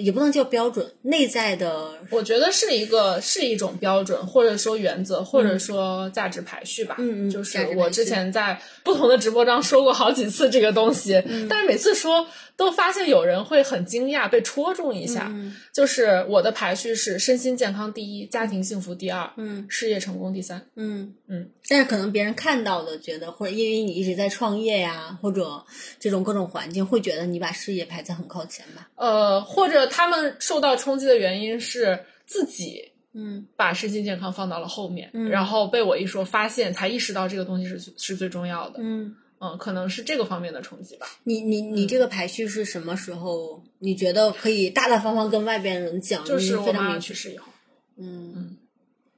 [0.01, 6.97] 也不能叫标准，内在的，我觉得是一个是一种标准，或者说原则，或者说价值排序吧。
[6.99, 15.31] 嗯嗯，就是我之前在不同的直播中说过好几次这个东西，但是每次说都发现有人会很惊讶，被戳中一下。
[15.73, 20.67] 就是我的排序是身心健康第一，家庭幸福第二，嗯，事业成功第三。
[20.77, 25.65] 嗯嗯，但是可能别人看到的觉得，或者因为你一直在创业呀，或者
[25.99, 28.89] 这种各种环境，会觉得你把事业排在很靠前吧？
[28.95, 29.90] 呃，或者。
[29.91, 41.07] 他们受到冲击的原因是自己，嗯，把身心健康放到了后面，嗯，然后被我一说，发现才意识到这个东西是是最重要的，嗯嗯，可能是这个方面的冲击吧。
[41.25, 43.63] 你你你这个排序是什么时候？
[43.81, 46.25] 你觉得可以大大方方跟外边人讲？
[46.25, 47.51] 就是我妈去世以后，
[47.97, 48.57] 嗯嗯，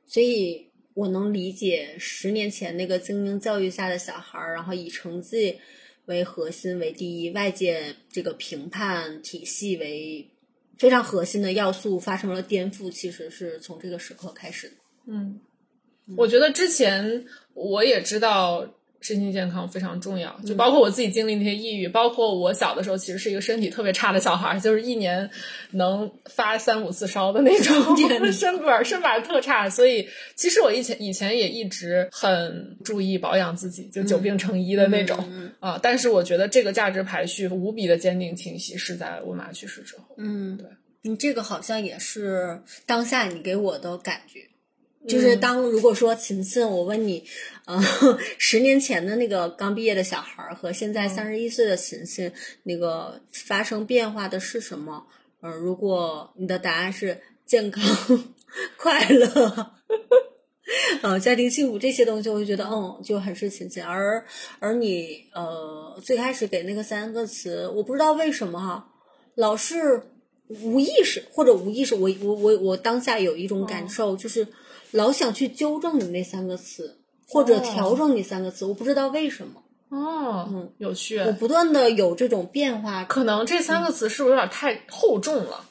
[0.07, 5.59] 所以我能理解十年前那个精英教育下的小孩儿，然后以成绩
[6.07, 10.29] 为核心为第一，外界这个评判体系为。
[10.83, 14.75] 非常核心的要素发生了颠覆，其实是从这个时刻开始的。
[15.07, 15.41] 嗯，
[16.17, 18.69] 我觉得之前我也知道，
[19.03, 25.29] 身心健康非常重要，就包括我自己经历那些抑郁，包括我小的时候其实是一个身体特别差的小孩，就是一年
[25.73, 27.75] 能发三五次烧的那种，
[28.33, 35.79] 身板身板特差，所以其实我以前以前也一直很注意保养自己，就久病成医的那种啊。
[35.83, 40.05] 但是我觉得这个价值排序无比的坚定清晰，是在我妈去世之后。
[40.17, 40.67] 嗯，对，
[41.03, 44.49] 你这个好像也是当下你给我的感觉。
[45.09, 47.25] 就是当如果说琴琴，我问你，
[47.65, 47.81] 呃，
[48.39, 52.33] 十年前的那个刚毕业的小孩儿和现在三十一岁的琴琴，
[52.65, 55.07] 那个发生变化的是什么？
[55.41, 57.85] 嗯，如果你的答案是健康、
[58.77, 59.73] 快乐，
[61.03, 63.81] 呃，家庭幸福这些东西，我就觉得嗯，就很是亲切。
[63.81, 64.25] 而
[64.59, 68.89] 而你呃，最开始给那个三个词，我不知道为什么哈，
[69.37, 70.03] 老是
[70.49, 74.49] 无意识或者无意识，我我我我当下有一种感受就是。
[74.95, 76.99] 老想去纠正你那三个词，
[77.33, 79.63] 或者调整你三个词，我不知道为什么。
[79.89, 81.19] 哦，嗯，有趣。
[81.19, 85.65] 我不断的有这种变化，可能这三个词是不是有点太厚重了？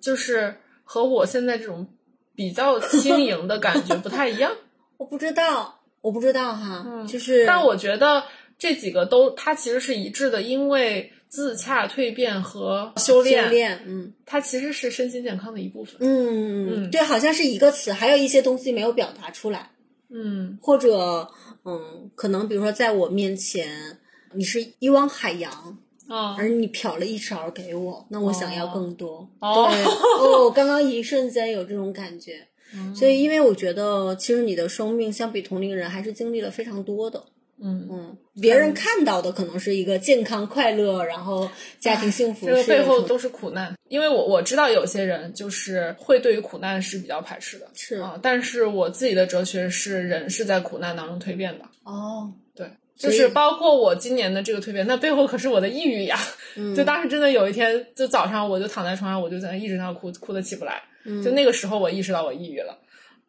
[0.00, 1.86] 就是和我现在这种
[2.34, 4.52] 比较轻盈的感觉不太一样。
[4.98, 7.44] 我不知道，我不知道哈，就是。
[7.46, 8.24] 但我觉得
[8.58, 11.12] 这几个都，它其实是一致的，因为。
[11.28, 15.96] 自洽、蜕变和修炼，嗯，它其实是身心健康的一部分。
[15.98, 19.72] 嗯嗯，对，好像是一个词，还有一些东西没有表达出来。
[20.10, 21.28] 嗯，或者，
[21.64, 23.98] 嗯，可能比如说，在我面前，
[24.34, 29.28] 你是一汪海洋啊，而你瞟了一勺给我，那我想要更多。
[29.40, 29.68] 哦，
[30.20, 32.46] 哦，刚刚一瞬间有这种感觉。
[32.94, 37.24] 所以，因为我觉得，其实你的生命相比同龄人还是经历了非常多的。
[37.62, 43.74] 嗯嗯，别人看到的可能是一个健康快乐，然后家庭幸福，这个背后都是苦难。
[43.88, 48.18] 因为我我知道有些人就是会对于苦难是比较排斥的，是啊。
[48.22, 51.64] 但是我自己的哲学是，人是在苦难当中蜕变的。
[51.84, 56.18] 哦，对，就是包括我今年的这个蜕变，那背后可是我的抑郁呀。
[56.56, 60.82] 嗯 就当时真的有一天，就早上我就躺在床上，我就在那一直在那哭，哭的起不来。
[61.04, 62.78] 嗯就那个时候，我意识到我抑郁了。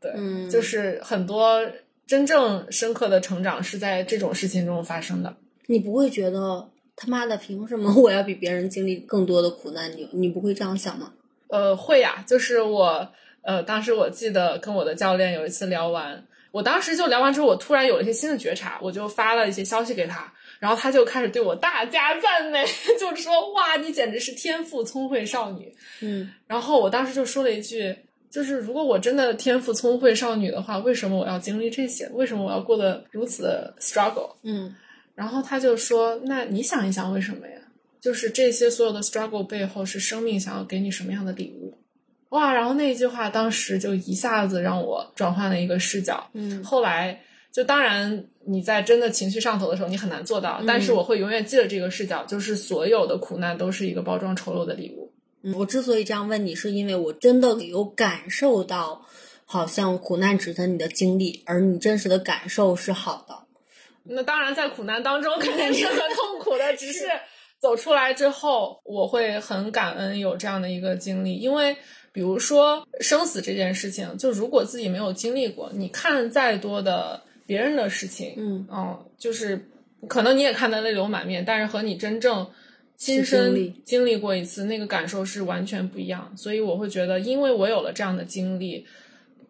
[0.02, 0.12] 对，
[0.50, 1.62] 就是很多。
[2.08, 5.36] 真正深刻的成长是在这种事情中发生的。
[5.65, 9.91] 你不会觉得他妈的凭什么 我要比别人经历更多的苦难？
[9.91, 11.12] 你你不会这样想吗？
[11.50, 12.24] 呃，会呀。
[12.26, 22.65] 就是我，呃，当时我记得跟我的教练有一次聊完，我当时就聊完之后，我突然有了一些新的觉察，我就发了一些消息给他，然后他就开始对我大加赞美，
[22.98, 25.76] 就是说哇，你简直是天赋聪慧少女。
[26.00, 27.93] 嗯，然后我当时就说了一句。
[28.30, 32.08] 就是如果我真的天赋聪慧少女的话，为什么我要经历这些？
[32.10, 34.32] 为什么我要过得如此的 struggle？
[34.44, 34.76] 嗯，
[35.16, 37.54] 然后他就说：“那你想一想，为什么呀？
[38.00, 41.78] 就是这些所有的 struggle 背后是生命想要给你什么样的礼物？”
[42.30, 42.54] 哇！
[42.54, 46.30] 然后那一句话当时就一下子让我转换了一个视角。
[46.34, 47.18] 嗯，后来
[47.54, 55.10] 就当然你在真的情绪上头的时候，你很难做到，但是我会永远记得这个视角，就是所有的苦难都是一个包装丑陋的礼物。
[55.56, 59.06] 我之所以这样问你，是因为我真的有感受到，
[59.45, 63.38] 好像苦难值得你的经历，而你真实的感受是好的。
[64.04, 67.06] 那当然，在苦难当中肯定是很痛苦的，只是
[67.62, 71.36] 走出来之后，我会很感恩有这样的一个经历。
[71.36, 71.78] 因为，
[72.12, 79.69] 比如说生死这件事情，就如果自己没有经历过，你看再多的别人的事情，嗯，哦，就是
[80.08, 82.50] 可能你也看得泪流满面，但是和你真正。
[82.98, 88.86] 亲身经历过一次，那个感受是完全不一样，所以我会觉得，因为我有了这样的经历，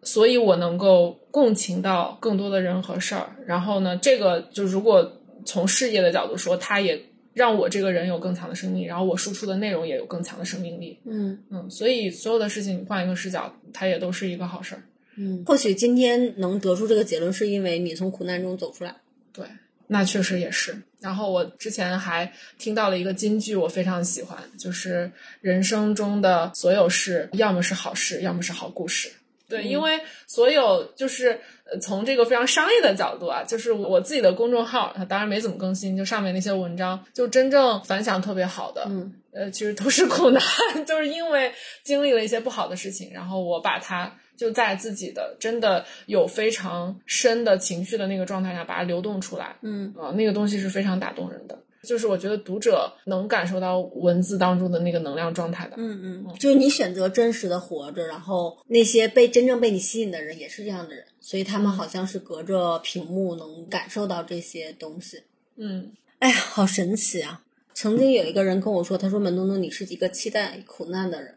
[0.02, 3.34] 所以我能够共情到更多的人和事儿。
[3.46, 7.00] 然后呢，这个就如果从事业的角度说，它也
[7.32, 10.98] 让我这个人有更强的生命，然后我输出的内容也有更强的生命力。
[11.06, 14.82] 嗯嗯，所以所有的事情换一个视角，它也都是一个好事儿。
[15.16, 18.96] 嗯，或许今天能得出这个结论，是因为你从苦难中走出来。
[19.32, 19.46] 对。
[19.86, 20.82] 那确实也是。
[21.00, 29.10] 然后我之前还听到了一个金句，我非常喜欢，就是人生中的所有事，要么是好事，要么是好故事。
[29.48, 31.40] 对，因为所有就是
[31.80, 40.42] 从这个非常商业的角度啊，就是我自己的公众号，它当然没怎么更新，就上面那些文章，就真正反响特别好的，嗯，呃，其实都是苦难，
[40.84, 44.14] 就是因为经历了一些不好的事情，然后我把它。
[44.38, 51.58] 就在自己的真的有非常深的情绪的那个状态下，把它流动出来，嗯啊，那个东西是非常打动人的。
[51.82, 65.22] 就是我觉得读者能感受到文字当中的那个能量状态的，嗯嗯，就是你选择真实的活着，然后那些被真正被你吸引的人也是这样的人，所以他们好像是隔着屏幕能感受到这些东西。
[65.56, 67.42] 嗯，哎呀，好神奇啊！
[67.74, 71.36] 曾经有一个人跟我说，他说：“门东东，你是一个期待苦难的人。”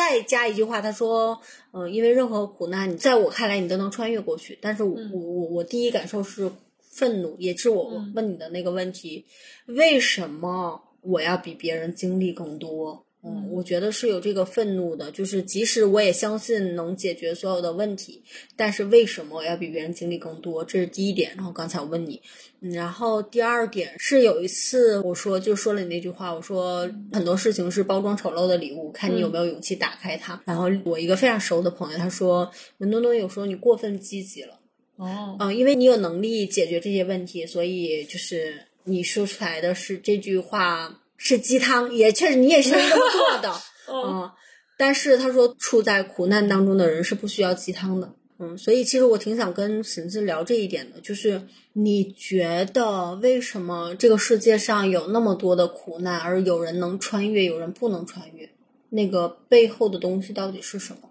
[0.00, 1.38] 再加一句话，他说
[1.72, 4.58] ：“嗯，因为任何苦难，你在我看来你都能穿越过去。
[4.62, 6.50] 但是我我我第一感受是
[6.80, 9.26] 愤怒，也是我嗯问你的那个问题：
[9.66, 13.04] 为什么我要比别人经历更多？
[13.22, 18.22] 嗯，我觉得是有这个愤怒的，就是即使我也相信能解决所有的问题，
[18.56, 20.64] 但是为什么我要比别人经历更多？
[20.64, 21.32] 这是第一点。
[21.36, 22.22] 然后刚才我问你，
[22.60, 30.40] 嗯然后第二点是有一次我说就说了你那句话，我说很多事情是包装丑陋的礼物，看你有没有勇气打开它。
[30.46, 34.60] 然后我一个非常熟的朋友他说，文东东有时候你过分积极了。
[34.96, 43.54] 哦，嗯，因为你有能力解决这些问题，所以就是你说出来的是这句话是鸡汤，也确实你也是这么做的，
[43.92, 44.30] 嗯。
[44.78, 48.56] 但是他说，处在苦难当中的人是不需要鸡汤的，嗯。
[48.56, 51.42] 所以其实我挺想跟沈子聊这一点的，就是
[51.74, 58.48] 你觉得为什么这个世界上有那么多的苦难，而有人能穿越，有人不能穿越？
[58.88, 61.10] 那个背后的东西到底是什么？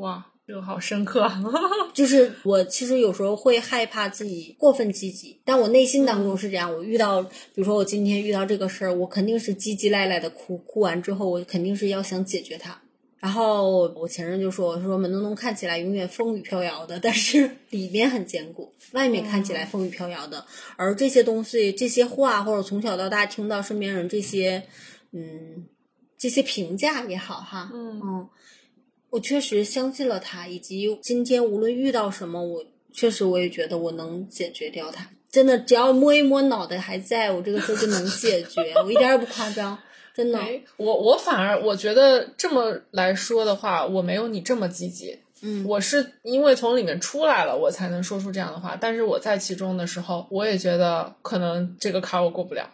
[0.00, 1.30] 哇，这个好深刻。
[1.94, 6.74] 就是我其实有时候会害怕自己过分积极，但我内心当中是这样。
[6.74, 12.80] 我遇到，比如说我今天遇到这个事儿，我肯定是唧唧赖赖的哭，哭完之后我肯定是要想解决它。
[13.20, 20.44] 然后我前任就说：“我说门东东看起来永远风雨飘摇的，但是里面很坚固，外面看起来风雨飘摇的。
[20.76, 24.64] 而这些东西、这些话，或者从小到大听到身边人这些，
[25.12, 25.66] 嗯，
[26.18, 28.28] 这些评价也好，哈，嗯嗯，
[29.10, 35.08] 我确实相信了他，以及今天无论遇到什么，我确实我也觉得我能解决掉他。
[35.30, 39.78] 真的，只要摸一摸脑袋还在，我这个事儿就能解决， 我一点儿也不夸张，
[40.14, 40.38] 真的。
[40.38, 45.18] 哎，我我反而我觉得这么来说的话，我没有你这么积极。
[45.42, 48.76] 嗯，我是因为从里面出来了，我才能说出这样的话。
[48.78, 52.68] 但是我在其中的时候，我也觉得可能这个坎儿我过不了。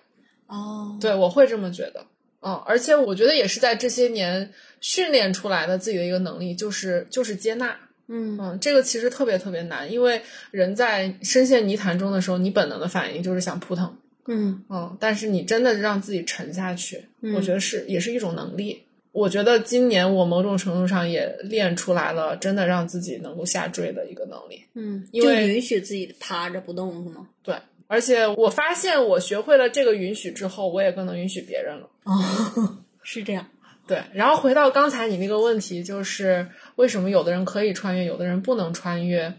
[0.48, 2.06] 哦，对，我会这么觉得。
[2.40, 7.76] 嗯，而且我觉得也是在这些年训练出来的自己的一个能力，就是就是接纳。
[8.08, 10.22] 嗯嗯，这个其实特别特别难，因为
[10.52, 13.96] 人在深陷泥潭中的时候，你本能的反应就是想扑腾。
[14.28, 18.82] 嗯嗯，但是你真的让自己沉下去，嗯我觉得是也是一种能力。
[19.10, 24.62] 我觉得今年我某种程度上也练出来了，真的让自己能够下坠的一个能力。
[24.74, 27.26] 嗯，就因为允许自己趴着不动是吗？
[27.42, 27.56] 对，
[27.86, 31.88] 而且我发现我学会了这个允许之后，我也更能允许别人了。
[32.04, 33.48] 哦， 是这样。
[33.86, 39.32] 对，然后回到刚才你那个问题，就是为什么有的人可以穿越，有的人不能穿越？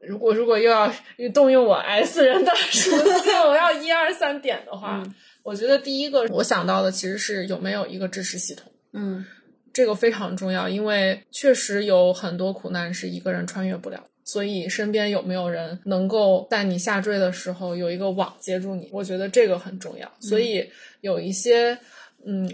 [0.00, 0.92] 如果如果又要
[1.32, 9.24] 动用我 S 人的属性，我要一二三点的话，嗯我觉得第一个我想到的其实是有没有一个支持系统，嗯
[9.72, 14.04] 这个非常重要，因为确实有很多苦难是一个人穿越不了。
[14.24, 18.88] 所以身边有没有人能够在你下坠的时候有一个网接住你？
[18.92, 20.08] 我觉得这个很重要。
[20.20, 21.78] 所以有一些，嗯，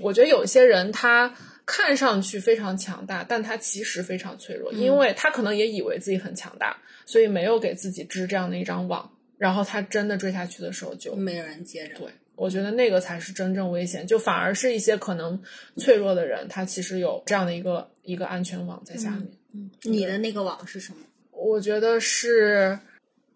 [0.02, 1.34] 我觉得有一些人他
[1.66, 9.10] 看上去非常强大，但他其实非常脆弱，因为他可能也以为自己很强大，所以没有给自己织这样的一张网。
[9.36, 11.94] 然后他真的追下去的时候就，没有人接着。
[11.96, 15.40] 对，我觉得那个才是真正危险，就反而是一些可能
[15.76, 19.28] 脆弱的人，他其实有这样的一个一个安全网在下面。
[19.54, 20.98] 嗯，你的那个网是什么？
[21.30, 22.80] 我觉得是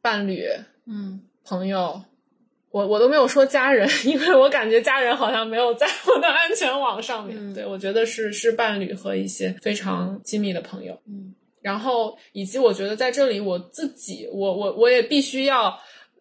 [0.01, 0.45] 伴侣、
[0.87, 2.03] 嗯朋友，
[2.73, 7.37] 我我都没有说家人，因为我感觉家人好像没有在我的安全网上面。
[7.39, 10.99] 嗯对，我觉得是是伴侣和一些非常亲密的朋友。
[11.07, 15.79] 嗯然后以及我觉得在这里我自己，我我我也必须要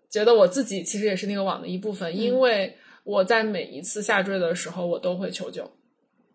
[0.07, 5.63] 觉得我自己其实也是那个网的一部分，因为我在每一次下坠的时候，我都会求救。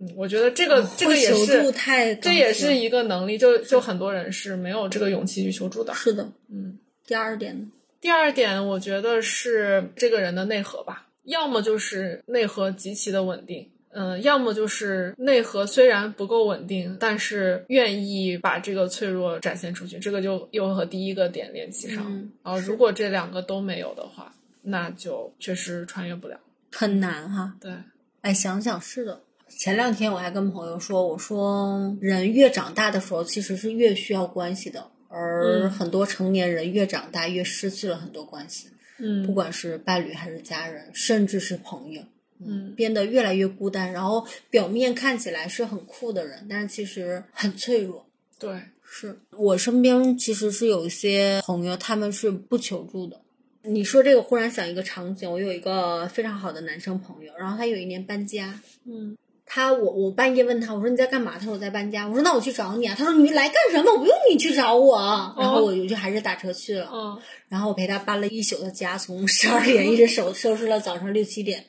[0.00, 5.94] 嗯，我觉得这个、这个也是助太这也是一个能力，就就很多人是没有这个勇气去求助的。
[5.94, 6.28] 是的。
[6.50, 7.68] 嗯，第二点呢？
[8.06, 22.04] 第二点，我觉得是这个人的内核吧，要么就是内核极其的稳定，嗯，要么就是内核虽然不够稳定，但是愿意把这个脆弱展现出去，这个就又和第一个点联系上。
[22.08, 24.32] 嗯然后如果这两个都没有的话，
[24.62, 26.38] 那就确实穿越不了。
[26.70, 27.54] 很难哈。
[27.60, 27.72] 对，
[28.20, 29.20] 哎，想想是的。
[29.48, 42.02] 前两天我还跟朋友说，我说人越长大的时候，其实是越需要关系的，而嗯很多成年人越长大越失去了很多关系，嗯不管是伴侣还是家人，甚至是朋友，
[42.44, 43.92] 嗯变得越来越孤单。
[43.92, 48.06] 然后表面看起来是很酷的人，但是其实很脆弱。
[48.38, 53.22] 对，是我身边其实是有一些朋友，他们是不求助的。
[53.62, 61.38] 你说这个，忽然想一个场景，我有一个非常好的男生朋友，然后他有一年搬家，嗯他我我半夜问他，我说你在干嘛？
[61.38, 62.06] 他说我在搬家。
[62.06, 62.94] 我说那我去找你啊。
[62.98, 63.92] 他说你来干什么？
[63.92, 64.98] 我不用你去找我。
[65.38, 66.90] 然后我我就还是打车去了。
[66.92, 67.18] 嗯
[67.48, 71.64] 然后我陪他搬了一宿的家，从十二点一直收收拾到早上六七点。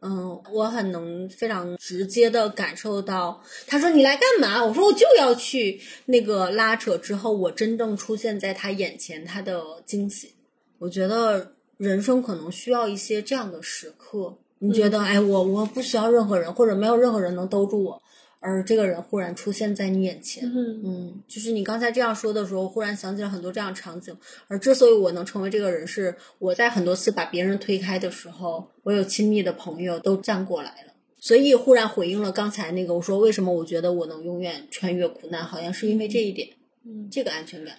[0.00, 4.62] 嗯，我很能非常直接的感受到，他说你来干嘛？
[4.64, 10.34] 我说我就要去那个拉扯之后，我真正出现在他眼前，他的惊喜。
[10.78, 14.38] 我觉得人生可能需要一些这样的时刻。
[14.60, 18.02] 你觉得，哎，我我不需要任何人，或者没有任何人能兜住我，
[18.40, 20.44] 而这个人忽然出现在你眼前。
[20.44, 24.16] 嗯嗯，就是你刚才这样说的时候，忽然想起了很多这样场景。
[24.48, 30.92] 而之所以我能成为这个人，是我在很多次把别人推开的时候，我有亲密的朋友都站过来了。
[31.20, 36.48] 所以忽然回应了刚才那个我说为什么我觉得我能永远穿越苦难，好像是因为这一点，
[36.84, 37.74] 嗯，这个安全感。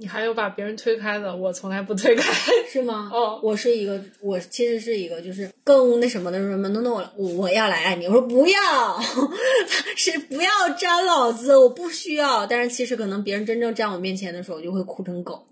[0.00, 2.32] 你还有把别人推开的，我从来不推开。
[2.66, 3.10] 是吗？
[3.12, 8.98] 哦我是一个，我其实是一个，就是更那什么的人们，弄弄我，我我要来爱你，我说不要，
[9.94, 12.46] 是不要沾老子，我不需要。
[12.46, 15.44] 但是其实可能别人真正站我面前的时候，我就会哭成狗。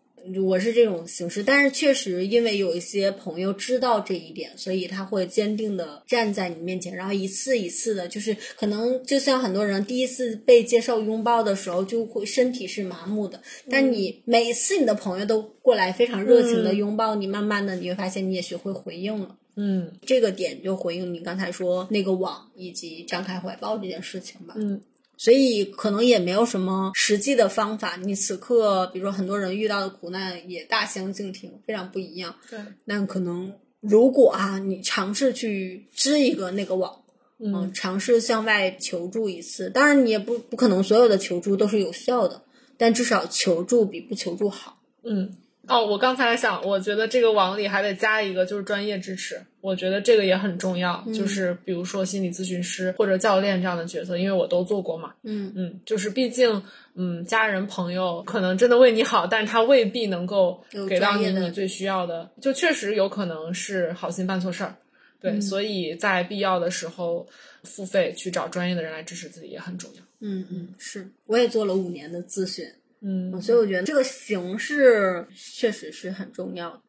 [0.45, 19.37] 我是这种形式，但是确实因为有一些朋友知道这一点，所以他会坚定的站在你面前，然后一次一次的，就是可能就像很多人第一次被接受拥抱的时候，就会身体是麻木的，但你每次你的朋友都过来非常热情的拥抱你，慢慢的你会发现你也学会回应了。
[19.57, 19.93] 嗯。
[20.07, 24.55] 这个点就回应你刚才说那个网以及张开怀抱这件事情吧。
[24.57, 24.81] 嗯
[25.19, 27.97] 所以可能也没有什么实际的方法。
[27.97, 32.35] 你此刻，比如说很多人遇到的苦难也大相径庭，非常不一样。
[32.49, 37.03] 对，那可能如果啊，你尝试去织一个那个网，
[37.41, 42.43] 嗯尝试向外求助一次，当然你也不不可能所有的求助都是有效的，
[42.77, 44.81] 但至少求助比不求助好。
[45.03, 45.37] 嗯。
[45.69, 49.41] 哦，我刚才想，我觉得这个网里还得加一个，就是专业支持。
[49.61, 55.13] 我觉得这个也很重要，就是比如说心理咨询师或者教练这样的角色，因为我都做过嘛。
[55.25, 56.63] 嗯嗯，就是毕竟，
[56.95, 64.75] 嗯，家人朋友可能真的为你好，但是他未必能够给到你你最需要的，就确实有可能是好心办错事儿。
[65.21, 67.27] 对，所以在必要的时候
[67.65, 70.03] 付费去找专业的人来支持自己也很重要。
[70.21, 72.65] 嗯嗯，是，我也做了五年的咨询。
[73.01, 76.81] 嗯所以我觉得这个形式确实是很重要的。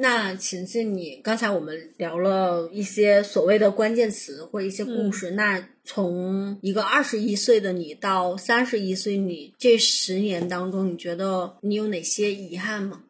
[0.00, 13.02] 那琴琴，你刚才我们聊了一些所谓的关键词或一些故事，那从一个二十一岁的你到三十一岁你这十年当中，你觉得你有哪些遗憾吗？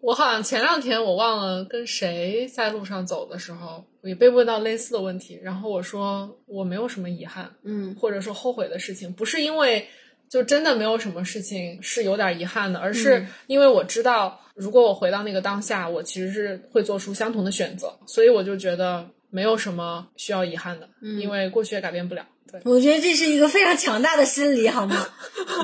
[0.00, 9.86] 我好像前两天我忘了跟谁在路上走的时候，也被问到类似的问题，然后我说我没有什么遗憾，嗯或者说后悔的事情，不是因为
[10.30, 20.88] 就真的没有什么事情是有点遗憾的，而是嗯因为我知道，如果我回到那个当下，我其实是会做出相同的选择，所以我就觉得没有什么需要遗憾的，
[21.20, 22.24] 因为过去也改变不了。
[22.50, 25.08] 对，我觉得这是一个非常强大的心理，好吗？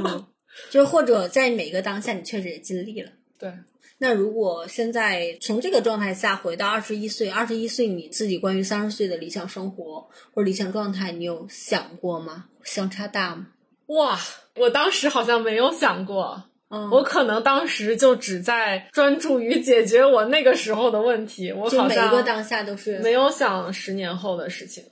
[0.04, 0.26] 嗯，
[0.70, 3.10] 就或者在每个当下，你确实也尽力了。
[3.38, 3.52] 对，
[3.98, 12.46] 那如果现在从这个状态下回到二十一岁，二十一岁你自己关于三十岁的理想生活或者理想状态，你有想过吗？
[12.64, 13.48] 相差大吗？
[13.87, 14.18] 哇，
[14.57, 16.45] 我当时好像没有想过。
[16.68, 24.82] 嗯，我可能当时就只在专注于解决我那个时候的问题，我好像每一个当下都是没有想十年后的事情，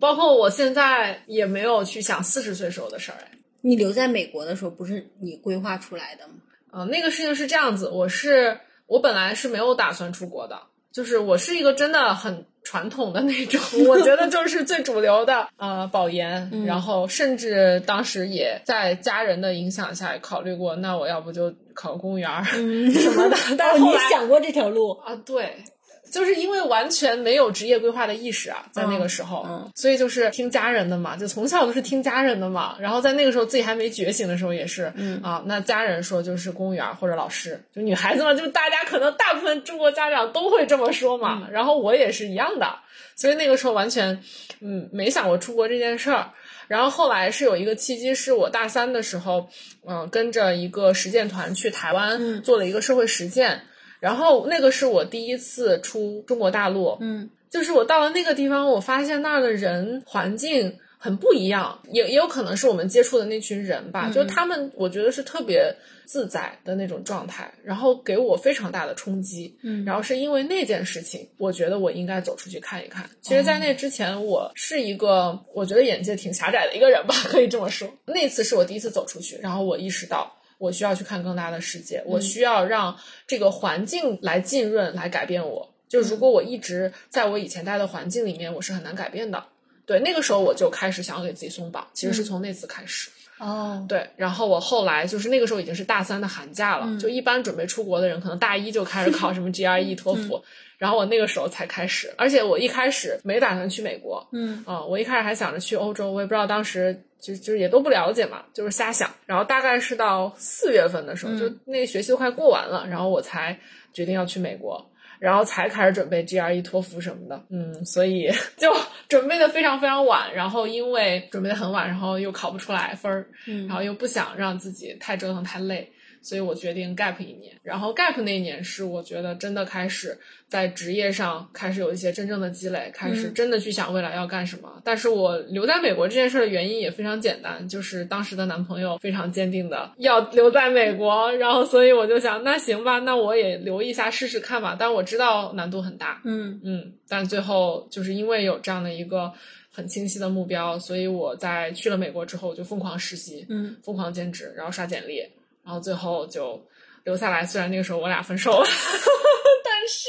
[0.00, 3.18] 包括我现在也没有去想四十岁时候的事儿。
[3.20, 3.30] 哎，
[3.60, 6.34] 你留在美国的时候，不是你规划出来的吗？
[6.72, 10.60] 嗯、那个事情是这样子，我是我本来是没有打算出国的，
[10.92, 24.90] 就是我是一个真的很传统的那种， 我觉得就是最主流的呃保研，嗯然后甚至当时也在家人的影响下考虑过，那我要不就考公务员什么的， 但哦，你是后来想过这条路？
[25.04, 25.64] 啊，对，
[26.10, 32.76] 就是因为完全没有职业规划的意识啊，在那个时候，嗯所以就是听家人的嘛，就从小都是听家人的嘛。
[32.80, 41.48] 然后在那个时候自己还没觉醒的时候，也是，嗯啊，那家人说就是公务员或者老师，就女孩子嘛，就大家可能大部分中国家长都会这么说嘛。
[41.50, 42.66] 然后我也是一样的，
[43.14, 44.22] 所以那个时候完全，
[44.60, 46.30] 嗯，没想过出国这件事儿。
[46.66, 49.48] 然后后来是有一个契机，是我大三的时候，
[49.88, 53.62] 嗯、跟着一个实践团去台湾、嗯做了一个社会实践，
[54.00, 65.74] 然后那个是我第一次出中国大陆，嗯就是我到了那个地方，我发现那儿的人环境很不一样，也也有可能是我们接触的那群人吧，就他们我觉得是特别
[66.04, 69.58] 自在的那种状态，然后给我非常大的冲击。
[69.62, 73.10] 嗯然后是因为那件事情，我觉得我应该走出去看一看。
[73.20, 77.88] 其实，在那之前，我是一个我觉得眼界挺狭窄的一个人吧， 可以这么说。
[78.06, 80.36] 那次是我第一次走出去，然后我意识到。
[80.60, 82.94] 我需要去看更大的世界，我需要让
[83.26, 85.66] 这个环境来浸润，来改变我。
[85.88, 89.42] 就如果我一直在我以前待的环境里面，我是很难改变的。
[89.86, 93.10] 对，那个时候我就开始想要给自己松绑，其实是从那次开始。
[93.38, 100.44] 哦，对，然后我后来就是那个时候已经是大三的寒假了，就一般准备出国的人，可能大一就开始考什么 GRE、托福，
[100.80, 109.10] 然后我那个时候才开始，而且我一开始没打算去美国，嗯啊、我一开始还想着去欧洲，我也不知道当时就就是也都不了解嘛，就是瞎想。
[109.26, 113.56] 然后大概是到四月份的时候，就那个学期都快过完了，然后我才
[113.92, 114.84] 决定要去美国。
[115.18, 117.44] 然后才开始准备 GRE、托福什么的。
[117.50, 118.74] 嗯，所以 就
[119.06, 125.92] 准备的非常非常晚，然后因为准备的很晚，然后又考不出来分儿，嗯然后又不想让自己太折腾太累。
[126.22, 130.18] 所以我决定 gap 一年，然后 gap 那一年是我觉得真的开始
[130.48, 133.34] 在职业上开始有一些真正的积累，开始嗯。
[133.34, 134.80] 真的去想未来要干什么。
[134.84, 144.76] 但是我留在美国这件事的原因也非常简单，就是当时的男朋友非常坚定的要留在美国，然后所以我就想，那行吧，那我也留一下试试看吧。
[144.78, 146.60] 但我知道难度很大，嗯。
[146.62, 149.32] 嗯，但最后就是因为有这样的一个
[149.72, 153.76] 很清晰的目标，所以我在去了美国之后就疯狂实习，嗯。
[153.82, 155.22] 疯狂兼职，然后刷简历，
[155.70, 156.60] 然后最后就
[157.04, 157.46] 留下来。
[157.46, 158.66] 虽然那个时候我俩分手了，
[159.64, 160.08] 但是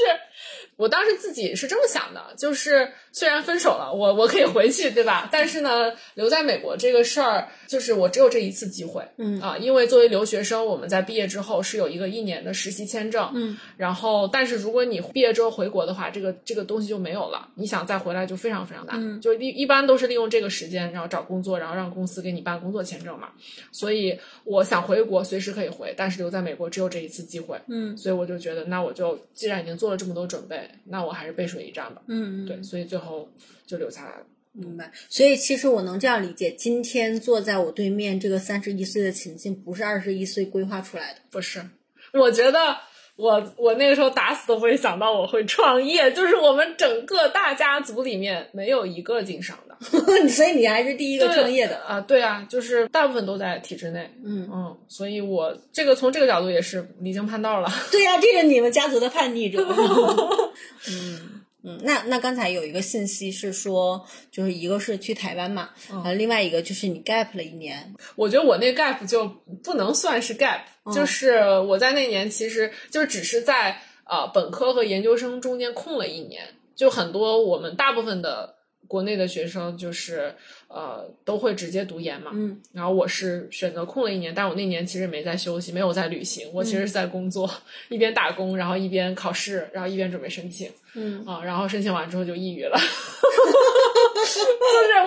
[0.81, 5.29] 我当时自己是这么想的，就是虽然分手了，我我可以回去，对吧？
[5.31, 9.07] 但是呢，留在美国这个事儿，就是我只有这一次机会。
[9.17, 17.47] 嗯啊，因为作为留学生，我们在毕业之后是有一个一年的实习签证，嗯然后，但是如果你毕业之后回国的话，这个这个东西就没有了。
[17.53, 23.29] 你想再回来就非常非常难，嗯就一一般都是利用这个时间，然后找工作，然后让公司给你办工作签证嘛。
[23.71, 32.01] 所以我想回国随时可以回，但是留在美国只有这一次机会，嗯所以我就觉得，那我就既然已经做了这么多准备，那我还是背水一战吧。
[32.07, 33.29] 嗯，对，所以最后
[33.65, 34.25] 就留下来了。
[34.53, 34.91] 明白。
[35.09, 41.19] 所以其实我能这样理解，今天坐在我对面这个三十一岁的秦晋，不是二十一岁规划出来的。
[41.29, 41.65] 不是，
[42.13, 42.77] 我觉得
[43.21, 49.77] 我我那个时候打死都不会想到我会创业，就是我们整个大家族里面没有一个经商的。
[50.27, 51.77] 所以你还是第一个创业的。
[51.87, 57.69] 啊，对啊，就是大部分都在体制内，嗯，嗯，所以我这个从这个角度也是离经叛道了。
[57.91, 59.63] 对呀、这个你们家族的叛逆者。
[60.89, 67.93] 嗯嗯，那那刚才有一个信息是说，就是一个是去台湾嘛，嗯，另外一个就是你 gap 了一年。
[68.15, 69.27] 我觉得我那 gap 就
[69.63, 70.61] 不能算是 gap，、
[70.93, 76.43] 就是我在那年其实就只是在呃本科和研究生中间空了一年，
[76.75, 78.55] 就很多我们大部分的
[78.91, 80.35] 国内的学生就是
[80.67, 82.59] 呃都会直接读研嘛，嗯。
[82.73, 87.49] 然后我是选择空了一年，但我那年其实没在休息，没有在旅行，我其实是在工作，
[87.87, 90.69] 一边打工，然后一边考试，然后一边准备申请。
[90.95, 91.23] 嗯。
[91.25, 92.77] 啊，然后申请完之后就抑郁了，
[94.15, 94.39] 就是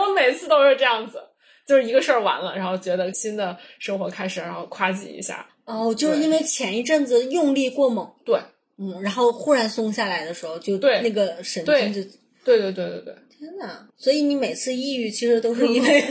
[0.01, 1.20] 我每次都是这样子，
[1.66, 8.41] 就是一个事儿完了，然后觉得新的生活开始，然后夸叽一下，哦，就是因为前一阵子用力过猛，对，
[8.78, 12.11] 嗯，然后忽然松下来的时候，就对那个神对经就
[12.45, 13.14] 对对对对对，
[13.45, 16.05] 天呐，所以你每次抑郁其实都是因为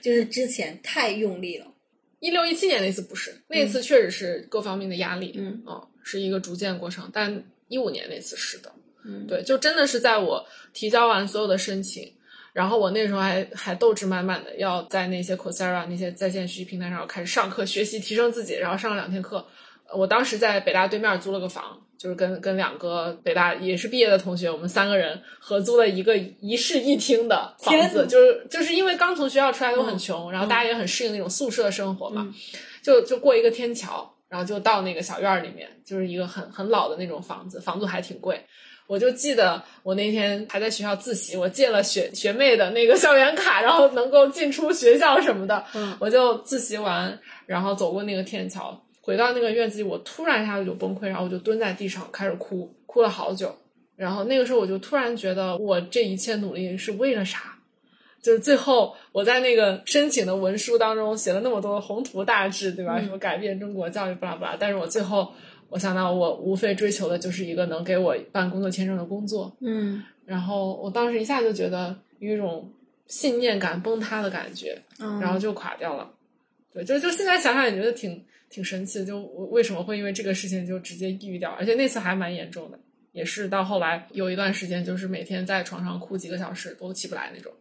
[0.00, 1.66] 就是之前太用力了。
[2.20, 8.72] 一六一七年那次不是，那次确实是各方面的压力，嗯啊，是一个逐渐过程，但一五年那次是的，
[9.04, 12.12] 嗯对，就真的是在我提交完所有的申请。
[12.52, 19.46] 然后我那时候还还斗志满满的，要在那些 Coursera 那些在线学习平台上开始上课学习提升自己，然后上了两天课。
[19.88, 32.32] 呃我当时在北大对面租了个房，就是跟跟两个北大也是毕业的同学，我们三个人合租了一个一室一厅的房子，就是就是因为刚从学校出来都很嗯穷，然后大家也很适应那种宿舍生活嘛，
[32.82, 38.44] 就就过一个天桥，然后就到那个小院儿里面，就是一个很很老的那种房子，房租还挺贵。
[38.88, 45.64] 我就记得我那天还在学校自习，我借了学学妹的那个校园卡，然后能够进出学校什么的。
[45.74, 53.54] 嗯我就自习完，然后走过那个天桥，回到那个院子里，我突然一下子就崩溃，然后我就蹲在地上开始哭，哭了好久。
[53.94, 57.56] 然后那个时候我就突然觉得，我这一切努力是为了啥？
[58.20, 62.98] 就是最后我在那个申请的文书当中写了那么多宏图大志，对吧？
[62.98, 64.56] 嗯什么改变中国教育，巴拉巴拉。
[64.58, 65.32] 但是我最后
[65.68, 69.56] 我想到，我无非追求的就是一个能给我办工作签证的工作。
[69.60, 72.68] 嗯然后我当时一下就觉得有一种
[73.06, 76.10] 信念感崩塌的感觉，嗯，然后就垮掉了。
[76.74, 78.24] 对，就就现在想想也觉得挺
[78.56, 81.50] 挺神奇的，就我为什么会因为这个事情就直接抑郁掉？
[81.50, 82.80] 而且那次还蛮严重的，
[83.12, 87.52] 也是到后来有一段时间就是每天在床上哭几个小时都起不来那种。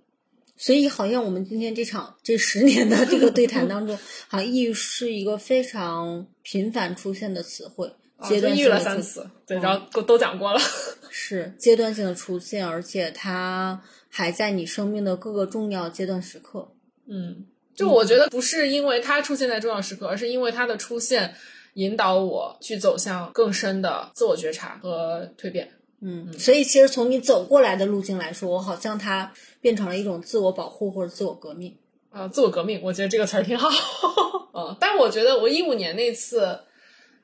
[0.56, 3.98] 所以好像我们今天这场这十年的这个对谈当中，
[4.30, 10.60] 好像抑郁是一个非常频繁出现的词汇，啊阶段就抑郁性的出了三次，对，嗯然后都都讲过了。
[11.12, 16.72] 是阶段性的出现，而且它还在你生命的各个重要阶段时刻。
[17.06, 17.46] 嗯，
[17.76, 21.36] 就我觉得不是因为它出现在重要时刻，而是因为它的出现
[21.74, 25.70] 引导我去走向更深的自我觉察和蜕变。
[26.02, 31.76] 嗯，所以其实从你走过来的路径来说，我好像它变成了一种自我保护或者自我革命。
[32.12, 33.70] 啊，自我革命，我觉得这个词儿挺好。
[34.54, 36.60] 嗯，但我觉得我一五年那次，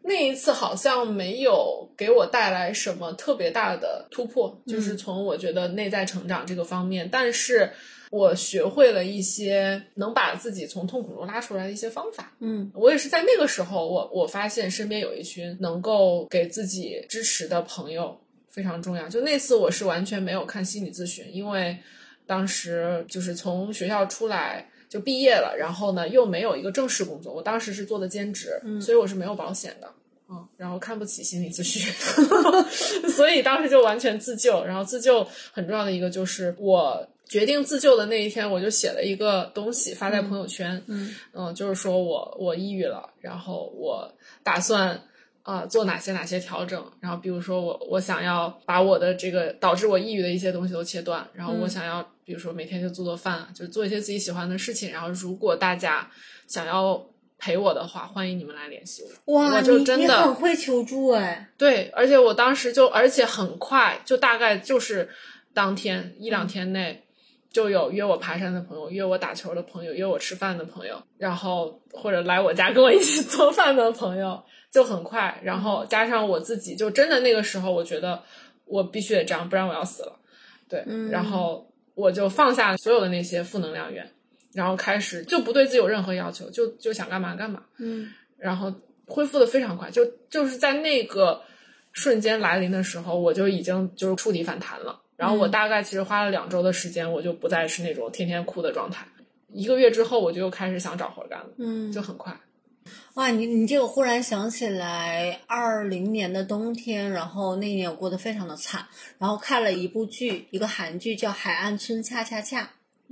[0.02, 7.72] 那一次好像没有给我带来什么特别大的突破，就是从我觉得内在成长这个方面，但是
[8.12, 12.32] 我学会了一些能把自己从痛苦中拉出来的一些方法。
[12.40, 19.08] 嗯我也是在那个时候，我我发现身边有一群能够给自己支持的朋友，非常重要。
[19.08, 21.78] 就那次我是完全没有看心理咨询，因为
[22.28, 29.90] 当时就是从学校出来就毕业了，然后呢又没有一个正式工作，我当时是做的兼职，所以我是没有保险的。
[30.34, 31.92] 嗯，然后看不起心理咨询，
[33.12, 34.64] 所以当时就完全自救。
[34.64, 41.16] 然后自救很重要的一个就是我决定自救的那一天，我就写了一个东西发在朋友圈，嗯。
[41.32, 44.14] 嗯，就是说我我抑郁了，然后我
[44.44, 45.02] 打算
[45.44, 56.12] 呃做哪些哪些调整，然后比如说我我想要把我的这个导致我抑郁的一些东西都切断，然后我想要比如说每天就做做饭，就做一些自己喜欢的事情，然后如果大家
[56.48, 57.02] 想要
[57.40, 59.36] 陪我的话，欢迎你们来联系我。
[59.36, 65.10] 哇，我就真的很会求助哎，对，而且我当时就，而且很快，就大概就是
[65.54, 67.06] 当天一两天内，
[67.52, 74.42] 就有约我爬山的朋友，约我打球的朋友，约我吃饭的朋友，然后或者来我家跟我一起 做饭的朋友，
[74.72, 75.40] 就很快。
[75.44, 78.24] 然后加上我自己，就真的那个时候，我觉得
[78.66, 80.18] 我必须得这样，不然我要死了。
[80.70, 84.10] 对，然后我就放下所有的那些负能量源，
[84.54, 87.64] 然后开始就不对自己有任何要求，就就想干嘛干嘛。
[87.78, 88.74] 嗯然后
[89.06, 91.42] 恢复的非常快，就就是在那个
[91.92, 95.02] 瞬间来临的时候，我就已经就是触底反弹了。
[95.22, 99.06] 然后我大概其实花了两周的时间，我就不再是那种天天哭的状态。
[99.54, 102.36] 一个月之后，我就又开始想找活干了，嗯，就很快。
[103.14, 108.84] 哇，你你这个忽然想起来，二零年的冬天，然后那年我过得非常的惨，
[109.20, 112.64] 然后看了一部剧，一个韩剧叫《海岸村恰恰恰》。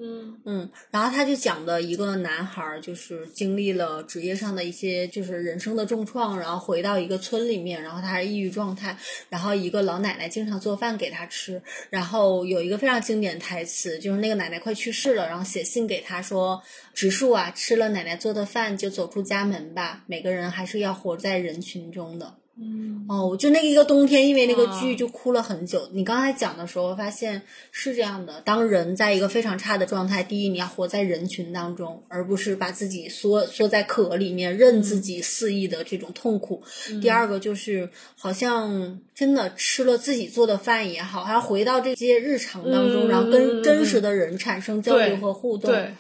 [0.02, 8.98] 嗯嗯，然后他就讲的一个男孩，就是经历了职业上的一些就是人生的重创，然后回到一个村里面，然后他还是抑郁状态，
[9.28, 16.64] 然后一个老奶奶经常做饭给他吃，然后有一个非常经典台词，就是那个奶奶快去世了，然后写信给他说
[16.96, 23.06] ：“植树啊，吃了奶奶做的饭就走出家门吧，每个人还是要活在人群中的。”嗯。
[23.10, 25.90] 哦，我就那个一个冬天，因为那个剧就哭了很久。
[25.94, 27.42] 你刚才讲的时候，发现
[27.72, 36.62] 是这样的：当人在一个非常差的状态，第一，你要活在人群当中，而不是把自己缩缩在壳里面，任自己肆意的这种痛苦；
[37.02, 45.72] 第二个就是，好像真的吃了自己做的饭也好，还要回到这些日常当中，嗯然后跟真实的人产生交流和互动。
[45.72, 45.94] 对，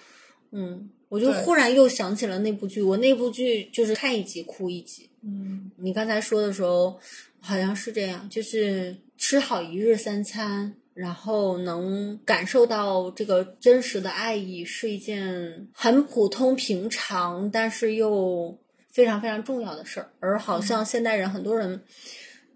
[0.51, 5.09] 嗯，我就忽然又想起了那部剧，我那部剧就是看一集哭一集。
[5.23, 6.99] 嗯你刚才说的时候，
[7.41, 18.57] 好像是这样，就是吃好一日三餐，然后能感受到这个真实的爱意，是一件很普通平常，但是又
[18.91, 20.11] 非常非常重要的事儿。
[20.19, 21.81] 而好像现代人很多人，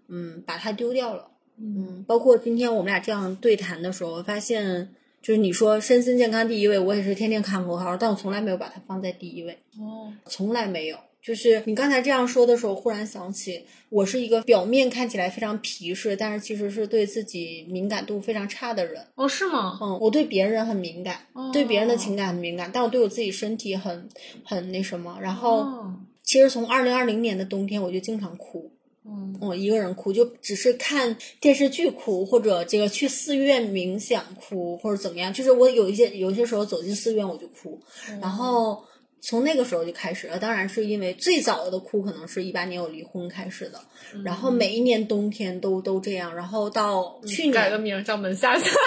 [0.06, 1.28] 嗯，把它丢掉了。
[1.58, 4.94] 嗯，包括今天我们俩这样对谈的时候，我发现。
[5.24, 9.52] 就是你说身心健康第一位，我也是天天看口号，但我从来没有把它放在第一位。
[9.80, 10.98] 哦，从来没有。
[11.22, 19.02] 就是你刚才这样说的时候，忽然想起，我是一个表面看起来非常皮实，但是其实是对自己敏感度非常差的人。
[19.14, 19.78] 哦，是吗？
[19.80, 24.06] 嗯，我对别人很敏感，哦对别人的情感很敏感，但我对我自己身体很
[24.44, 25.16] 很那什么。
[25.22, 28.70] 然后，哦，其实从二零二零年的冬天，我就经常哭。
[29.06, 35.32] 嗯我一个人哭，就只是看电视剧哭，或者这个去寺院冥想哭，或者怎么样。
[35.32, 37.78] 就是我有一些有些时候走进寺院我就哭，
[38.20, 38.82] 然后
[39.20, 40.38] 从那个时候就开始了。
[40.38, 43.80] 当然是因为最早的哭可能是一八年我离婚开始的，
[44.24, 48.70] 然后每一年冬天都都这样，然后到去年改个名儿叫门下下。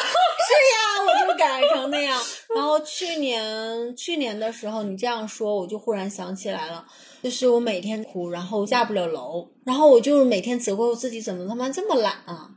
[1.00, 2.22] 我就改成那样。
[2.54, 6.86] 然后去年去年的时候，你这样说，我就忽然想起来了，
[7.28, 12.52] 就是我每天哭，然后下不了楼，然后我就是每天责怪我自己怎么他妈这么懒啊。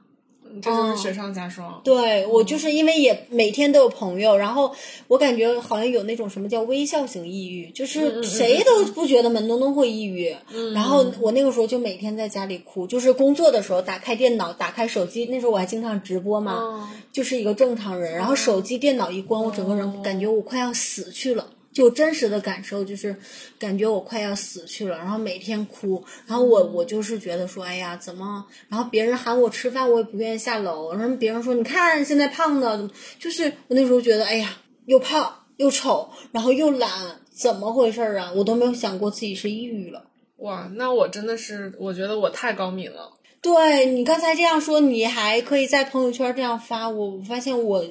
[0.62, 1.80] 这就是雪上加霜。
[1.82, 4.72] 对我就是因为也每天都有朋友，然后
[5.08, 10.32] 我感觉好像有那种什么叫微笑型抑郁，就是谁都不觉得门东东会抑郁。
[10.72, 18.14] 然后我那个时候就每天在家里哭，就是工作的时候打开电脑、打开手机，那时候我还经常直播嘛，哦就是一个正常人。
[18.14, 21.48] 然后手机、电脑一关，我整个人感觉我快要死去了。
[21.72, 23.14] 就真实的感受就是，
[23.58, 28.44] 感觉我快要死去了，然后每天哭，然后我我就是觉得说，哎呀，怎么？
[28.68, 30.92] 然后别人喊我吃饭，我也不愿意下楼。
[30.92, 32.90] 然后别人说，你看现在胖的？
[33.18, 36.90] 就是我那时候觉得，哎呀，又胖又丑，然后又懒，
[37.30, 38.32] 怎么回事儿啊？
[38.34, 40.04] 我都没有想过自己是抑郁了。
[40.38, 43.12] 哇，那我真的是，我觉得我太高敏了。
[43.42, 47.82] 对你刚才这样说，你还可以在朋友圈这样发，我我发现我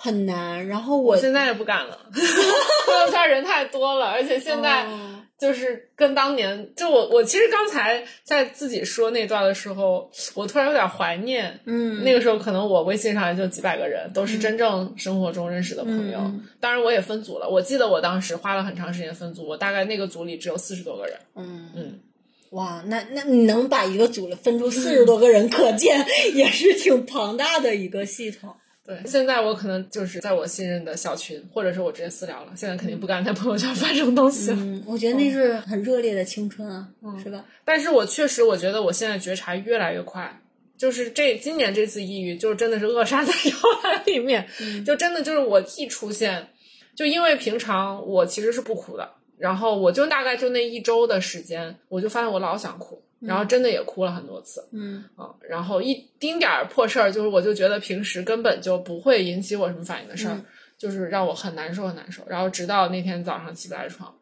[0.00, 0.66] 很难。
[0.68, 16.18] 然后我我现在也不敢了， 朋友圈人太多了，而且现在哦就是跟当年，就我我其实刚才在自己说那段的时候，我突然有点怀念，嗯那个时候可能我微信上也就几百个人，都是真正生活中认识的朋友。
[16.20, 22.00] 嗯当然我也分组了，我记得我当时花了很长时间分组，我大概那个组里只有四十多个人，嗯嗯，
[22.50, 28.56] 哇，那那你能把一个组分出四十多个人，可见 也是挺庞大的一个系统。
[28.88, 32.52] 对，现在我可能就是在我信任的小群，或者是我直接私聊了。
[32.56, 34.56] 现在肯定不敢在朋友圈发这种东西了。
[34.58, 36.88] 嗯，我觉得那是很热烈的青春啊，
[37.22, 37.44] 是吧？
[37.66, 40.40] 但是我确实，我觉得我现在觉察越来越快。
[40.78, 44.48] 就是这今年这次抑郁，就真的是扼杀在摇篮里面。
[44.86, 46.48] 就真的就是我一出现，
[46.96, 54.66] 就因为平常我其实是不哭的，然后我就大概就那一周的时间，我就发现我老想哭，然后真的也哭了很多次。
[54.72, 60.40] 嗯啊，然后一丁点儿破事儿，就是我就觉得平时根本就不会引起我什么反应的事儿，
[60.78, 62.22] 就是让我很难受很难受。
[62.28, 64.14] 然后直到那天早上起不来床，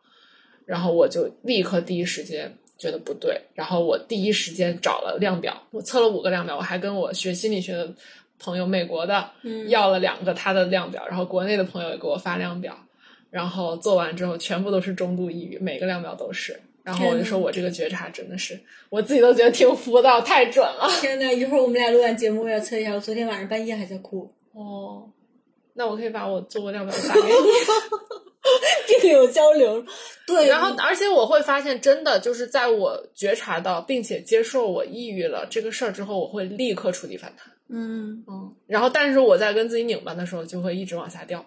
[0.64, 7.92] 然后我就立刻第一时间觉得不对，然后我第一时间找了量表，我测了五个量表，我还跟我学心理学的
[8.38, 9.30] 朋友，美国的
[9.68, 12.76] 要了两个他的量表，然后国内的朋友也给我发量表，
[13.30, 16.60] 然后做完之后全部都是中度抑郁，每个量表都是。
[16.86, 18.56] 然后我就说，我这个觉察真的是，
[18.90, 20.88] 我自己都觉得挺服的，太准了。
[21.00, 22.94] 天呐，一会儿我们俩录完节目，我要测一下。
[22.94, 24.32] 我昨天晚上半夜还在哭。
[24.52, 25.10] 哦，
[25.74, 27.28] 那我可以把我做过量表发给你，
[29.02, 29.84] 并有交流。
[30.28, 37.52] 对，然后而且我会发现，真的就是在我觉察到并且接受我抑郁了这个事儿之后，我会立刻触底反弹。
[37.68, 41.44] 嗯嗯，然后但是我在跟自己拧巴的时候，就会一直往下掉。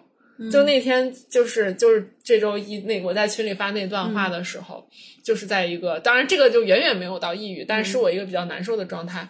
[0.48, 4.88] 就那天，就是就是这周一那我在群里发那段话的时候，
[5.24, 9.28] 就是在一个，当然这个就远远没有到抑郁，但是我一个比较难受的状态。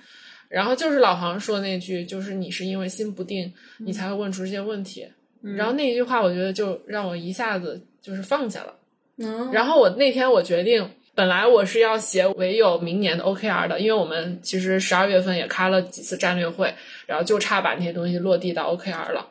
[0.49, 5.09] 然后就是老黄说那句，就是你是因为心不定，你才会问出这些问题。
[5.43, 8.75] 然后那一句话，我觉得就让我一下子就是放下了。
[9.19, 16.75] 嗯，然后我那天我决定，本来我是要写唯有明年的 OKR 的，因为我们其实十二月份也开了几次战略会，
[17.07, 19.29] 然后就差把那些东西落地到 OKR 了。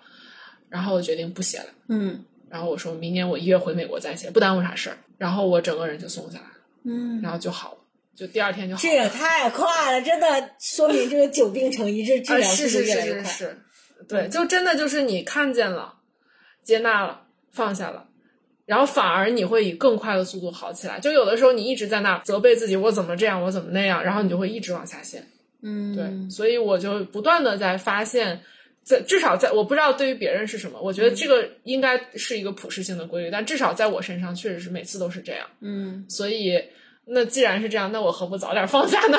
[0.70, 4.98] 然后我决定不写了，嗯然后我说明年我一月回美国再写，不耽误啥事儿。
[5.18, 6.54] 然后我整个人就松下来了，
[6.86, 7.78] 嗯，然后就好了，
[8.16, 12.86] 就第二天就好这也太快了，真的说明这个久病成医，这治啊，疗是是。
[12.86, 13.58] 是是是，
[14.08, 15.96] 对，就真的就是你看见了，
[16.64, 18.08] 接纳了，放下了。
[18.66, 21.00] 然后反而你会以更快的速度好起来。
[21.00, 25.28] 就有的时候你一直在那责备自己，我怎么这样，我怎么那样，然后你就会一直往下陷。
[25.62, 28.42] 嗯，对，所以我就不断的在发现，
[28.90, 35.46] 在至少在我不知道对于别人是什么，我觉得这个应该是一个普适性的规律，但至少在我身上确实是每次都是这样。
[35.62, 36.60] 嗯所以
[37.06, 39.18] 那既然是这样，那我何不早点放下呢？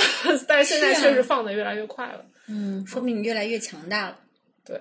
[0.49, 2.25] 但是现在确实放的越来越快了。
[2.49, 4.19] 嗯，说明你越来越强大了。
[4.67, 4.77] 对，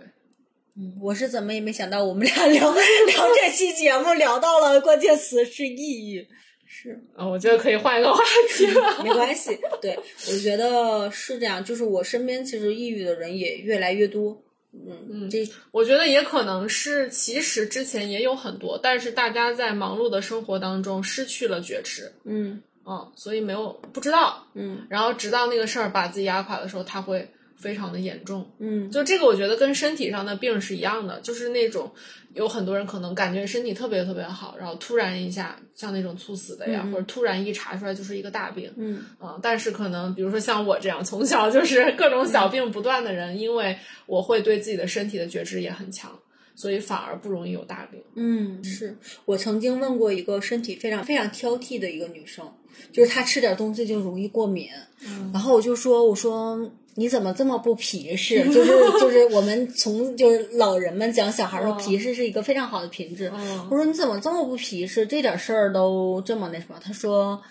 [0.76, 6.28] 嗯，我是怎么也没想到，我们俩聊 聊这期节目聊到了关键词是抑郁，
[6.66, 8.24] 是啊，我觉得可以换一个话
[8.56, 9.04] 题了。
[9.04, 9.56] 没关系。
[9.80, 9.96] 对，
[10.32, 14.42] 我觉得是这样，就是我身边其实抑郁的人也越来越多。
[14.72, 22.62] 嗯嗯这我觉得也可能是，其实之前也有很多，但是大家在忙碌的生活当中失去了觉知，嗯。
[22.86, 24.88] 嗯，所以没有不知道，嗯。
[24.90, 27.30] 然后直到那个事儿把自己压垮的时候，他会
[27.60, 28.50] 非常的严重。
[28.60, 28.90] 嗯。
[28.90, 31.92] 就这个，我觉得跟身体上的病是一样的，就是那种
[32.34, 39.04] 有很多人可能感觉身体特别特别好，然后突然一下像那种猝死的呀，或者突然一查出来就是一个大病，嗯。
[39.22, 46.18] 嗯，但是可能比如说像我这样从小就是各种小病不断的人，因为我会对自己的身体的觉知也很强，
[46.56, 48.02] 所以反而不容易有大病。
[48.16, 48.98] 嗯，是。
[49.26, 52.50] 我曾经问过一个身体非常非常挑剔的一个女生，
[52.92, 54.70] 就是她吃点东西就容易过敏，
[55.06, 55.32] 嗯。
[55.34, 58.44] 然后我就说，我说你怎么这么不皮实？
[58.52, 63.32] 就是就是 我们从就是老人们讲小孩说哦皮实是一个非常好的品质。
[63.34, 65.06] 嗯我说你怎么这么不皮实？
[65.06, 66.76] 这点事儿都这么那什么？
[66.84, 67.42] 他说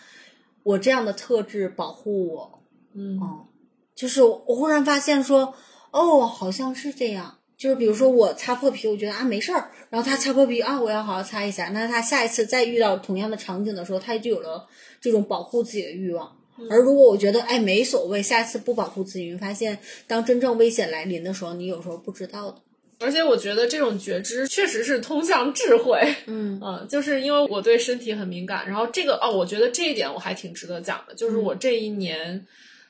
[0.62, 2.61] 我这样的特质保护我。
[2.95, 3.47] 嗯哦，
[3.95, 5.55] 就是我忽然发现说，
[5.93, 7.36] 哦，好像是这样。
[7.57, 11.70] 就是比如说我擦破皮，我觉得啊没事儿，然后他擦破皮啊，我要好好擦一下。
[11.70, 14.66] 那他下一次再遇到同样的场景的时候，他就有了
[15.01, 16.36] 这种保护自己的欲望。
[16.71, 22.59] 而如果我觉得哎没所谓，下次不保护自己，你会发现当真正危险来临的时候，你有时候不知道的。
[23.01, 26.01] 而且我觉得这种觉知确实是通向智慧。
[26.27, 32.45] 嗯 嗯，就是因为我对身体很敏感，然后这个哦，我觉得这一点我还挺值得讲的，就是我这一年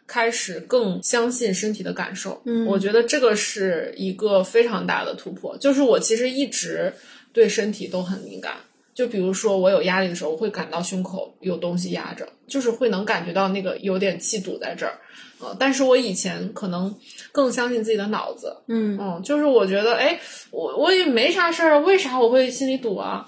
[0.07, 2.41] 开始更相信身体的感受。
[2.47, 5.55] 嗯我觉得这个是一个非常大的突破。
[5.59, 6.91] 就是我其实一直
[7.35, 8.55] 对身体都很敏感，
[8.99, 14.99] 就比如说我有压力的时候，我会感到胸口有东西压着，就是会能感觉到那个有点气堵在这儿。
[15.38, 16.92] 呃，但是我以前可能
[17.30, 20.18] 更相信自己的脑子，嗯嗯，就是我觉得，哎，
[20.51, 23.24] 我我也没啥事儿，为啥我会心里堵啊？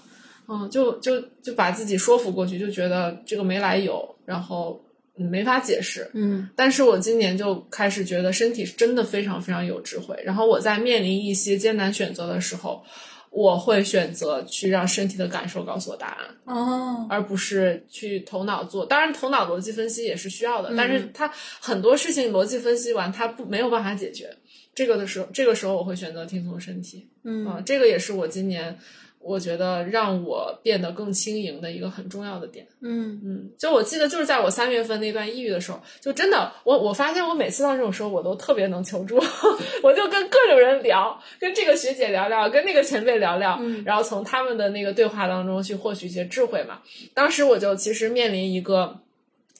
[0.48, 4.82] 嗯，就就就把自己说服过去，就觉得这个没来由，然后
[5.16, 6.10] 嗯没法解释。
[6.14, 10.20] 嗯但是我今年就开始觉得身体是真的非常非常有智慧。
[10.24, 12.82] 然后我在面临一些艰难选择的时候，
[13.30, 18.84] 我会选择去让身体的感受告诉我答案，哦，而不是去头脑做。
[18.84, 24.36] 当然，头脑逻辑分析也是需要的，嗯但是它很多事情逻辑分析完，它不没有办法解决。
[24.74, 27.08] 这个的时候，这个时候我会选择听从身体。
[27.22, 28.76] 嗯啊，这个也是我今年
[29.22, 32.66] 我觉得让我变得更轻盈的一个很重要的点。
[32.80, 39.16] 嗯嗯，就我记得就是在我三月份那段抑郁的时候，就真的我我发现我每次到这种时候，我都特别能求助，
[39.84, 46.80] 我就跟各种人聊，跟这个学姐聊聊，跟那个前辈聊聊，嗯然后从他们的那个对话当中去获取一些智慧嘛。
[47.12, 48.98] 当时我就其实面临一个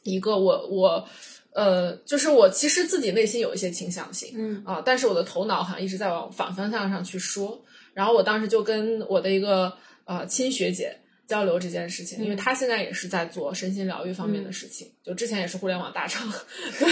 [0.03, 1.07] 一个我我。
[1.53, 7.61] 呃，就是我其实自己内心有一些倾向性，嗯啊，但是我的头脑好像一直在往反方向上去说。
[7.95, 9.73] 然后我当时就跟我的一个
[10.05, 16.29] 呃亲学姐交流这件事情，因为她现在也是在做身心疗愈方面的事情，就之前也是互联网大厂，
[16.79, 16.89] 对，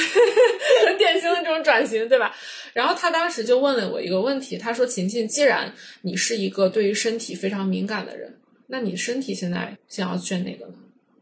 [0.86, 2.34] 很典型的这种转型，对吧？
[2.72, 5.72] 然后她当时就问了我一个问题，她说：“琴琴，既然
[6.02, 8.38] 你是一个对于身体非常敏感的人，
[8.68, 10.74] 那你身体现在想要选哪个呢？”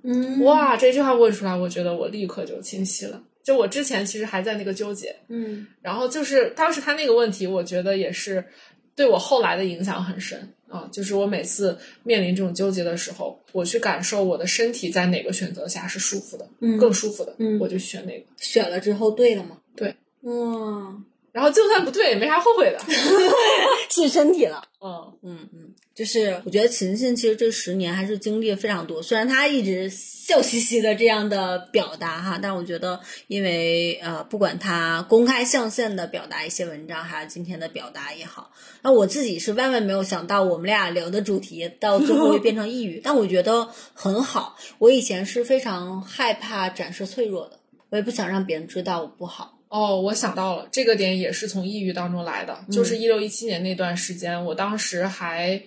[0.09, 3.23] 嗯，哇，这句话问出来，我觉得我立刻就清晰了。
[3.43, 8.45] 就我之前其实还在那个纠结，嗯然后就是当时他那个问题，我觉得也是
[8.97, 10.89] 对我后来的影响很深啊。
[10.91, 18.25] 就是我每次面临这种纠结的时候，我去感受我的身体在哪个选择下是舒服的，嗯更舒服的，嗯我就选那个。
[18.39, 19.59] 选了之后对了吗？
[19.77, 22.79] 对，嗯，然后就算不对，也没啥后悔的。
[23.91, 24.63] 是身体了。
[24.81, 44.59] 嗯 嗯嗯，就是我觉得琴琴其实这十年还是经历了非常多，虽然她一直笑嘻嘻的这样的表达哈，但我觉得因为呃，不管她公开象限的表达一些文章，还是今天的表达也好，那我自己是万万没有想到我们俩聊的主题到最后会变成抑郁， 但我觉得很好。
[44.77, 49.59] 我以前是非常害怕展示脆弱的，我也不想让别人知道我不好。
[49.71, 55.61] 哦，我想到了，这个点也是从抑郁当中来的，就是一六一七年那段时间，我当时还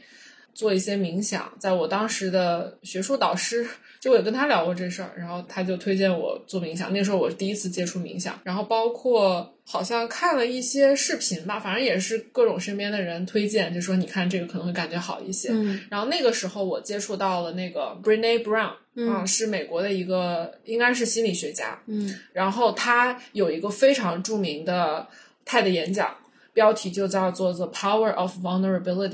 [0.54, 3.66] 做一些冥想，在我当时的学术导师，
[4.00, 15.80] 就我也跟他聊过这事儿，然后他就推荐我做冥想，那时候我是第一次接触冥想，然后包括好像看了一些视频吧，反正也是各种身边的人推荐，就说你看这个可能会感觉好一些，嗯。
[15.90, 18.74] 然后那个时候我接触到了那个 Brene Brown，
[19.10, 22.14] 啊、是美国的一个应该是心理学家，嗯。
[22.34, 25.08] 然后他有一个非常著名的
[25.46, 26.16] TED 演讲，
[26.54, 29.10] 标题就叫做《The Power of Vulnerability》，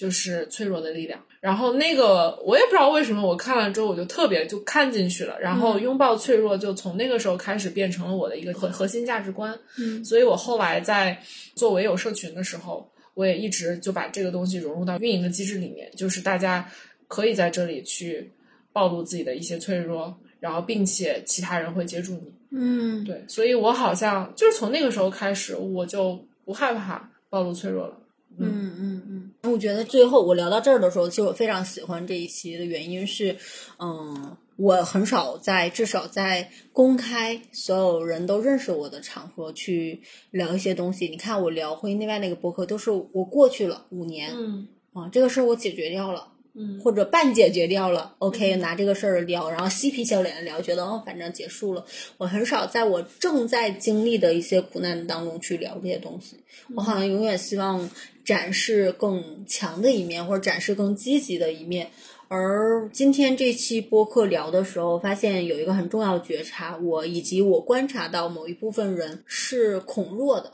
[0.00, 1.20] 就是脆弱的力量。
[1.40, 9.54] 然后那个我也不知道为什么，我看了之后我就特别就看进去了，然后拥抱脆弱就从那个时候开始变成了我的一个核核心价值观。
[9.76, 11.22] 嗯所以我后来在
[11.54, 16.66] 做唯有社群的时候，我也一直就把这个东西融入到运营的机制里面，就是大家
[17.08, 18.32] 可以在这里去
[18.72, 22.32] 暴露自己的一些脆弱，然后并且其他人会接住你。
[22.52, 27.96] 嗯对，所以我好像就是从那个时候开始，我就不害怕暴露脆弱了。
[28.38, 29.02] 嗯嗯
[29.42, 33.36] 嗯，我觉得最后我聊到这儿的时候，其实我非常喜欢这一期的原因是，
[33.78, 40.00] 嗯，我很少在至少在公开所有人都认识我的场合去
[40.30, 41.08] 聊一些东西。
[41.08, 46.28] 你看我聊婚姻内外那个博客，都是我过去了五年、嗯啊，这个事儿我解决掉了。
[46.54, 51.84] 嗯或者半解决掉了，OK，拿这个事儿聊，然后嬉皮笑脸的聊，觉得哦，反正结束了。
[52.18, 56.36] 我很少在我正在经历的一些苦难当中去聊这些东西。
[56.74, 57.88] 我好像永远希望
[58.24, 61.90] 展示更强的一面，或者展示更积极的一面。
[62.28, 70.52] 而今天这期播客聊的时候，发现有一个很重要的觉察，我以及我观察到某一部分人是恐弱的。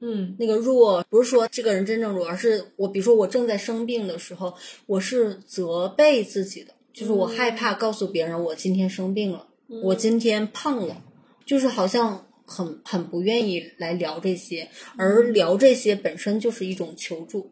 [0.00, 0.34] 嗯。
[0.38, 4.54] 那个弱不是说这个人真正弱，而是我，比如说我正在生病的时候，
[4.86, 9.46] 我是责备自己的，就是我害怕告诉别人我今天生病了，
[9.82, 11.02] 我今天胖了，
[11.44, 17.50] 就是好像很很不愿意来聊这些，而聊这些本身就是一种求助。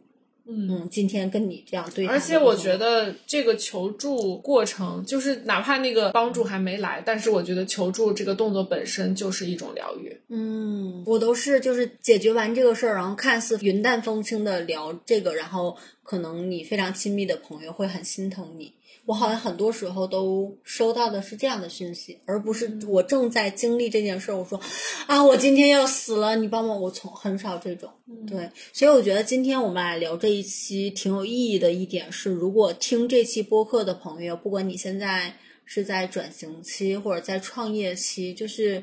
[0.48, 0.66] 嗯。
[0.68, 10.20] 嗯，今天跟你这样对而且我觉得这个求助过程，就是哪怕那个帮助还没来，但是我觉得求助这个动作本身就是一种疗愈。
[10.28, 18.72] 嗯，我都是就是解决完这个事儿，然后看似云淡风轻的聊这个，然后可能你非常亲密的朋友会很心疼你。
[19.06, 24.36] 我好像很多时候都收到的是这样的讯息，而不是我正在经历这件事儿。
[24.36, 24.60] 我说
[25.06, 26.90] 啊，我今天要死了，你帮帮我。
[26.96, 27.90] 从很少这种，
[28.26, 35.36] 对，所以我觉得今天我们来聊这一期挺有意义的一点是，如果听这期播客的朋友，不管你现在
[35.66, 38.82] 是在转型期或者在创业期，就是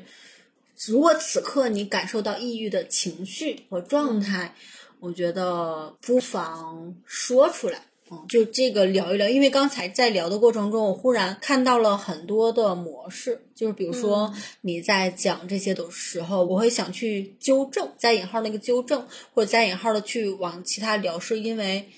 [0.86, 4.54] 如果此刻你感受到抑郁的情绪和状态，
[5.00, 7.82] 我觉得不妨说出来。
[8.10, 14.30] 嗯，就这个聊一聊，因为刚才在聊的过程中，我忽然看到了很多的模式，就是比如说
[14.60, 21.88] 你在讲这些的时候，我会想去纠正，加引号那个纠正，或者加引号的去往其他聊，是因为，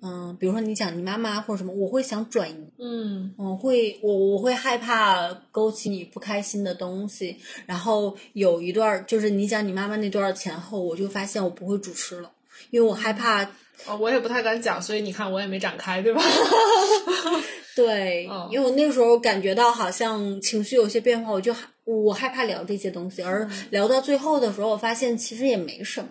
[0.00, 3.34] 嗯，比如说你讲你妈妈或者什么，我会想转移，嗯。
[3.36, 7.36] 我，会我我会害怕勾起你不开心的东西。
[7.66, 12.30] 然后有一段儿就是你讲你妈妈那段儿前后，我就发现我不会主持了，
[12.70, 13.50] 因为我害怕
[13.84, 16.22] 哦，我也不太敢讲，所以你看我也没展开，对吧？
[17.76, 26.08] 对，嗯因为我那时候感觉到好像情绪有些变化，我就害我害怕聊这些东西，而聊到最后的时候，我发现其实也没什么。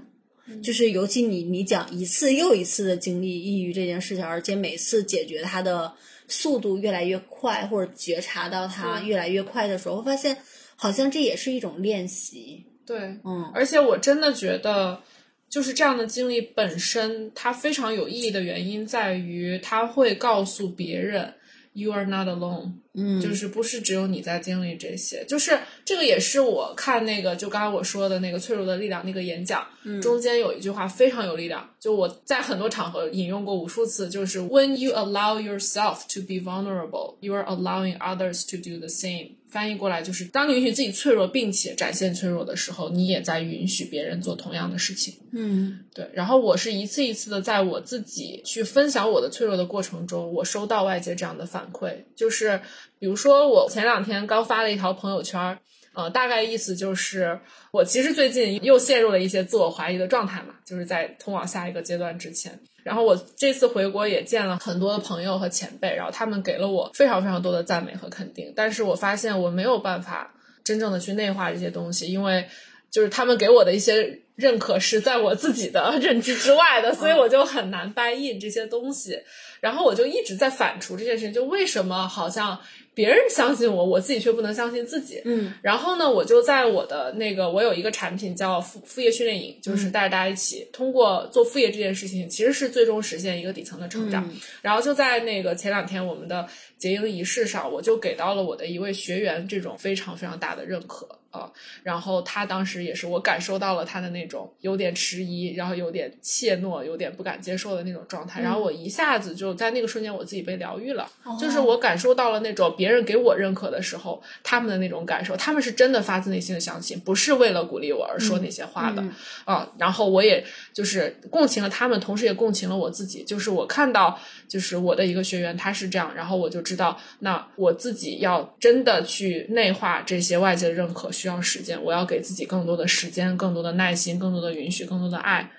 [0.61, 5.91] 就是尤其你你讲一次又一次的经历抑郁这件事情，而且每次解决它的
[6.28, 10.38] 速度越来越快，或者觉察到它越来越快的时候，我发现
[10.76, 12.63] 好像这也是一种练习。
[12.86, 15.01] 对，嗯而且我真的觉得，
[15.49, 21.33] 就是这样的经历本身，它非常有意义的原因在于，它会告诉别人
[21.73, 22.73] ，you are not alone。
[22.97, 29.67] 嗯，就是不是只有你在经历这些，就是这个也是我看那个就刚刚我说的那个脆弱的力量那个演讲，
[30.01, 39.31] 中间有一句话非常有力量，就我在很多场合引用过无数次，就是 When you allow yourself to be vulnerable, you are allowing others to do the same。
[39.56, 45.14] 翻译过来就是，当你允许自己脆弱并且展现脆弱的时候，你也在允许别人做同样的事情。
[45.32, 52.60] 嗯对，然后我是一次一次的在我自己去分享我的脆弱的过程中，我收到外界这样的反馈，就是
[52.99, 55.58] 比如说我前两天刚发了一条朋友圈儿，
[55.93, 57.39] 呃，大概意思就是
[57.72, 62.60] 我其实最近又陷入了一些自我怀疑的状态嘛，就是在通往下一个阶段之前。
[62.86, 70.31] 然后我这次回国也见了很多的朋友和前辈，然后他们给了我非常非常多的赞美和肯定，但是我发现我没有办法
[70.63, 72.47] 真正的去内化这些东西，因为
[72.91, 79.19] 就是他们给我的一些认可是在我自己的 认知之外的，所以我就很难掰印这些东西。
[79.61, 82.59] 然后我就一直在反刍这件事情，就为什么好像
[82.95, 85.21] 别人相信我，我自己却不能相信自己。
[85.25, 94.25] 嗯然后呢，我就在我的那个，我有一个产品叫副副业训练营，就是带着大家一起通过做副业这件事情，其实是最终实现一个底层的成长。
[94.27, 101.51] 嗯然后就在那个前两天我们的结营仪式上，我就给到了我的一位学员这种非常非常大的认可啊。
[101.83, 108.41] 然后他当时也是我感受到了他的那种有点迟疑，然后有点怯懦，有点不敢接受的那种状态。
[108.41, 111.09] 然后我一下子就在那个瞬间，我自己被疗愈了，
[111.39, 119.01] 就是我感受到了那种别人给我认可的时候，他们的那种感受，他们是真的发自内心的相信，不是为了鼓励我而说那些话的。
[119.01, 119.13] 嗯
[119.45, 123.23] 啊，然后我也就是共情了他们，同时也共情了我自己。
[123.23, 131.84] 就是我看到，就是我的一个学员他是这样，然后我就知道，那我自己要真的去内化这些外界的认可，需要时间。
[131.84, 135.49] 我要给自己更多的时间，更多的耐心，更多的允许，更多的爱。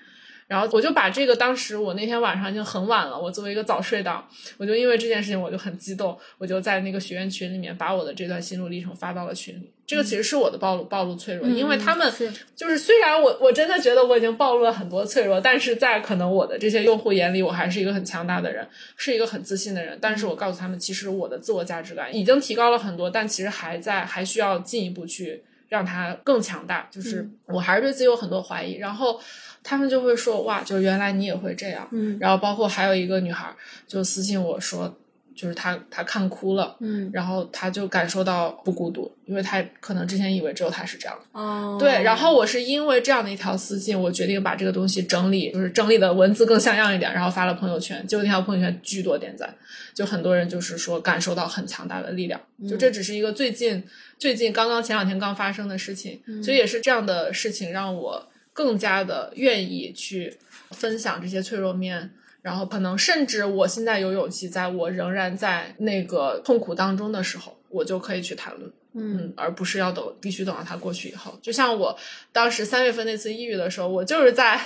[0.47, 9.69] 然后我就把这个，当时我那天晚上已经很晚了，我作为一个早睡党，我就因为这件事情我就很激动，我就在那个学员群里面把我的这段心路历程发到了群里。
[9.85, 12.09] 这个其实是我的暴露暴露脆弱，因为他们
[12.55, 18.65] 就是虽然我我真的觉得我已经暴露了很多脆弱，但是在可能我的这些用户眼里，我还是一个很强大的人，
[18.95, 19.97] 是一个很自信的人。
[19.99, 26.87] 但是我告诉他们，其实我的自我价值感已经提高了很多，但其实还在还需要进一步去让他更强大。
[26.91, 29.19] 就是我还是对自己有很多怀疑，然后
[29.63, 31.87] 他们就会说哇，就原来你也会这样。
[31.91, 33.53] 嗯然后包括还有一个女孩
[33.87, 34.97] 就私信我说，
[35.37, 36.75] 就是他他看哭了。
[36.79, 41.39] 嗯然后他就感受到不孤独，因为他可能之前以为只有他是这样的。
[41.39, 48.05] 哦对，然后我是因为这样的一条私信，我决定把这个东西整理，就是整理的文字更像样一点，然后发了朋友圈。
[48.07, 49.55] 结果那条朋友圈巨多点赞，
[49.93, 52.41] 就很多人就是说感受到很强大的力量。
[52.67, 53.83] 就这只是一个最近
[54.17, 60.35] 最近刚刚前两天刚发生的事情，所以也是这样的事情让我更加的愿意去
[60.71, 62.11] 分享这些脆弱面。
[62.47, 68.71] 然后可能甚至我现在有勇气，在我仍然在那个痛苦当中的时候，我就可以去谈论。
[68.93, 71.37] 嗯，而不是要等必须等到它过去以后。
[71.41, 71.99] 就像我
[72.31, 74.57] 当时三月份那次抑郁的时候，我就是在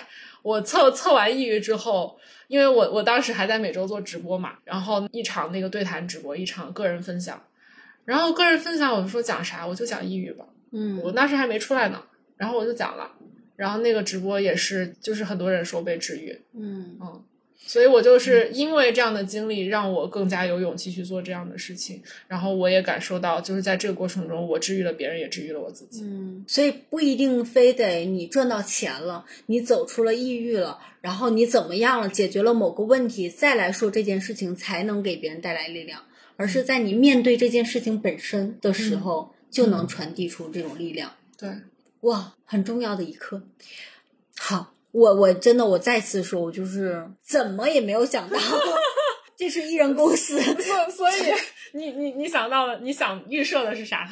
[0.43, 7.41] 我测测完抑郁之后，因为我我当时还在每周做直播嘛，然后一场那个对谈直播，一场个人分享，
[8.05, 12.03] 然后个人分享我就说讲啥，我就讲抑郁吧，嗯我当时还没出来呢，
[12.37, 13.11] 然后我就讲了，
[13.55, 17.23] 然后那个直播也是就是很多人说被治愈，嗯嗯。
[17.65, 22.01] 所以我就是因为这样的经历，让我更加有勇气去做这样的事情。
[22.27, 26.01] 然后我也感受到，就是在这个过程中，我治愈了别人，也治愈了我自己。
[26.03, 36.03] 嗯，所以不一定非得你赚到钱了，你走出了抑郁了，然后你怎么样了，解决了某个问题，再来说这件事情才能给别人带来力量，
[36.35, 41.13] 而是在你面对这件事情本身的时候，就能传递出这种力量。
[41.37, 41.49] 对，
[42.01, 43.43] 哇，很重要的一刻。
[44.35, 48.37] 好，我我真的我再次说，我就是怎么也没有想到，
[49.37, 50.39] 这是艺人公司。
[50.41, 51.33] 所所以
[51.73, 54.09] 你你你想到了，你想预设的是啥？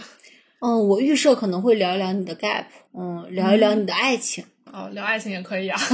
[0.61, 5.79] 嗯，我预设可能会聊一聊你的 gap，嗯，聊一聊你的爱情，哦，聊爱情也可以啊。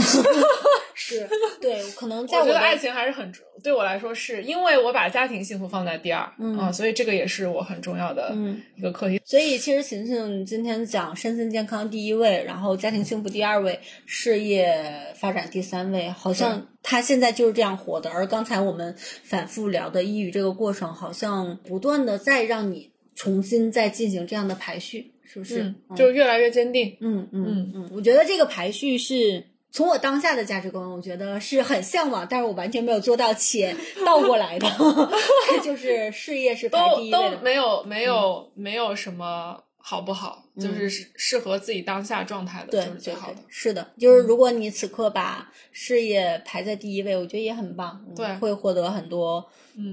[0.97, 1.27] 是
[1.59, 9.19] 对，可能在我觉得的爱情还是很重，对我来说是因为我把家庭幸福放在第二，嗯啊，所以这个也是我很重要的嗯一个课题。
[9.25, 18.11] 所以其实晴晴今天讲身心健康第一位，然后家庭幸福第二位，事业发展第三位，好像她现在就是这样活的。
[18.11, 25.63] 而刚才我们反复聊的抑郁这个过程，好像不断的再让你重新再进行这样的排序，是不是？
[25.89, 26.95] 嗯，就是越来越坚定。
[26.99, 29.43] 嗯嗯嗯，我觉得这个排序是
[29.75, 33.75] 从我当下的价值观，我觉得是很向往，但是我完全没有做到，且
[34.05, 34.65] 倒过来的
[35.61, 37.35] 就是事业是排第都一位的。
[37.35, 43.37] 都没有没有没有什么好不好，就是适适合自己当下状态的，对就是最好的。
[43.49, 49.45] 是的，就是如果你此刻把事业排在第一位，我觉得也很棒，嗯对会获得很多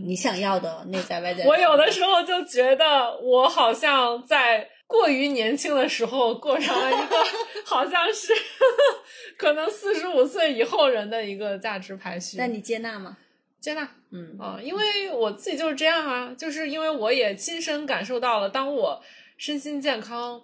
[0.07, 1.45] 你想要的内在外在。
[1.45, 7.16] 我有的时候就觉得我好像在过于年轻的时候过上了一个
[7.64, 8.31] 好像是
[9.39, 12.36] 可能四十五岁以后人的一个价值排序。
[12.36, 13.16] 那你接纳吗？
[13.59, 19.02] 接纳嗯啊、因为我自己就是这样啊，就是因为我也亲身感受到了，当我
[19.39, 20.43] 身心健康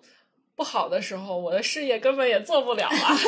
[0.56, 3.18] 不好的时候，我的事业根本也做不了啊。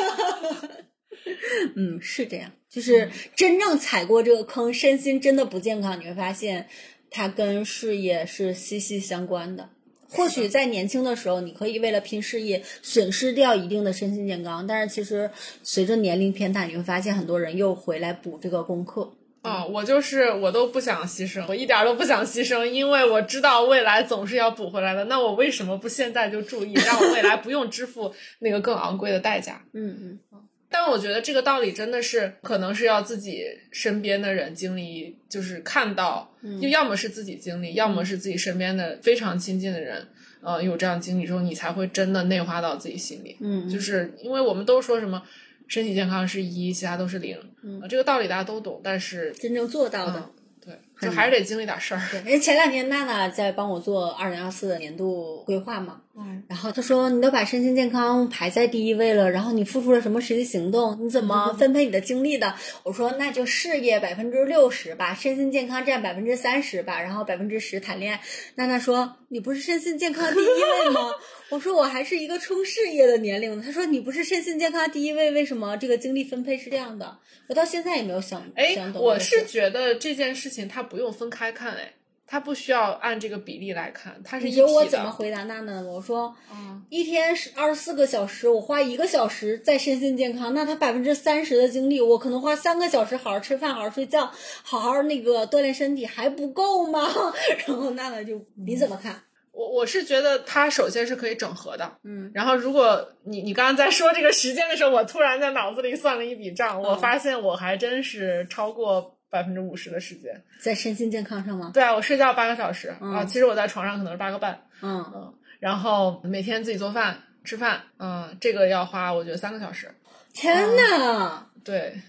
[1.77, 6.67] 嗯，是这样，就是真正踩过这个坑，身心真的不健康，你会发现
[7.11, 9.69] 它跟事业是息息相关的。
[10.11, 15.31] 或许在年轻的时候，你可以为了拼事业损失掉一定的身心健康，但是其实
[15.63, 19.13] 随着年龄偏大，你会发现很多人又回来补这个功课。
[19.41, 25.05] 啊、我就是我都不想牺牲，我一点儿都不想牺牲，因为我知道未来总是要补回来的。
[25.05, 29.63] 那我为什么不现在就注意，让我未来不用支付那个更昂贵的代价？
[29.73, 30.40] 嗯嗯
[30.71, 40.07] 但我觉得这个道理真的是，可能是要自己身边的人经历，就是看到，就要么是自己经历，要么是自己身边的非常亲近的人，
[40.41, 43.35] 呃，有这样经历之后，你才会真的内化到自己心里。
[43.41, 45.21] 嗯，就是因为我们都说什么
[45.67, 50.19] 身体健康是一，其他都是零，嗯呃这个道理大家都懂，但是真正做到的。
[50.19, 50.31] 嗯
[50.63, 52.01] 对，就还是得经历点事儿。
[52.11, 60.97] 对，因为前两天娜娜在帮我做二零二四的年度规划嘛，嗯，然后她说你都把身心健康排在第一位了，然后你付出了什么实际行动？
[61.01, 62.53] 你怎么分配你的精力的？
[62.83, 68.21] 我说那就事业百分之六十吧，身心健康占百分之三十吧，然后百分之十谈恋爱。
[68.55, 71.09] 娜娜说你不是身心健康第一位吗？
[71.49, 73.63] 我说我还是一个冲事业的年龄呢。
[73.65, 77.17] 她说你不是身心健康第一位，为什么这个精力分配是这样的？
[77.47, 79.01] 我到现在也没有想哎想，懂。
[79.01, 81.93] 我是觉得这件事情它不用分开看，哎，
[82.27, 84.79] 它不需要按这个比例来看，它是你觉得一体的。
[84.81, 85.87] 我怎么回答娜娜的？
[85.87, 86.35] 我说。
[86.51, 94.29] 嗯一天是二十四个小时，我花一个小时在身心健康，那他百分之三十的精力，我可能花三个小时好好吃饭、好好睡觉、
[94.61, 97.07] 好好那个锻炼身体，还不够吗？
[97.65, 99.23] 然后娜娜就你怎么看？
[99.53, 110.43] 我我是觉得它首先是可以整合的，嗯，然后如果你你刚刚在说这个时间的时候，我突然在脑子里算了一笔账，我嗯发现我还真是超过百分之五十的时间。
[110.59, 111.71] 在身心健康上吗？
[111.73, 113.11] 对啊，我睡觉八个小时、嗯。
[113.13, 119.91] 啊，其实我在床上可能是八个半，嗯，嗯，然后每天自己做饭吃饭，嗯，这个要花我觉得三个小时。
[120.33, 121.99] 天呐，对，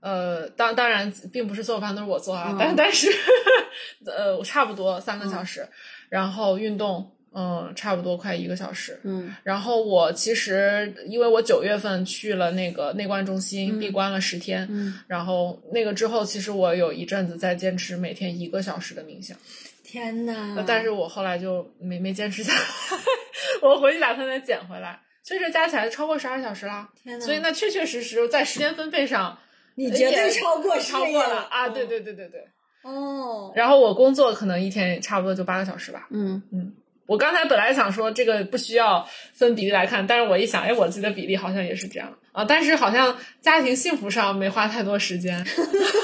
[0.00, 2.56] 呃，当当然并不是所有饭都是我做啊，嗯。
[2.58, 3.10] 但但是
[4.06, 5.66] 呃差不多三个小时，
[6.08, 8.98] 然后运动，嗯，差不多快一个小时。
[9.04, 19.36] 嗯然后我其实因为我九月份去了那个内观中心，闭关了十天，嗯，然后那个之后，其实我有一阵子在坚持每天一个小时的冥想，
[19.84, 22.60] 天呐，但是我后来就没没坚持下来，
[23.62, 26.88] 我回去打算再减回来，所以这加起来超过十二小时啦。
[27.02, 29.38] 天呐，所以那确确实实在时间分配上
[29.74, 31.66] 你绝对超过超过了啊！
[31.68, 32.44] 嗯对对对对对。
[32.82, 36.06] 哦，然后我工作可能一天也差不多就八个小时吧。
[36.10, 36.72] 嗯嗯
[37.08, 42.44] 我刚才本来想说这个不需要分比例来看，但是我一想，哎，我自己的比例好像也是这样啊。
[42.44, 45.42] 但是好像家庭幸福上没花太多时间，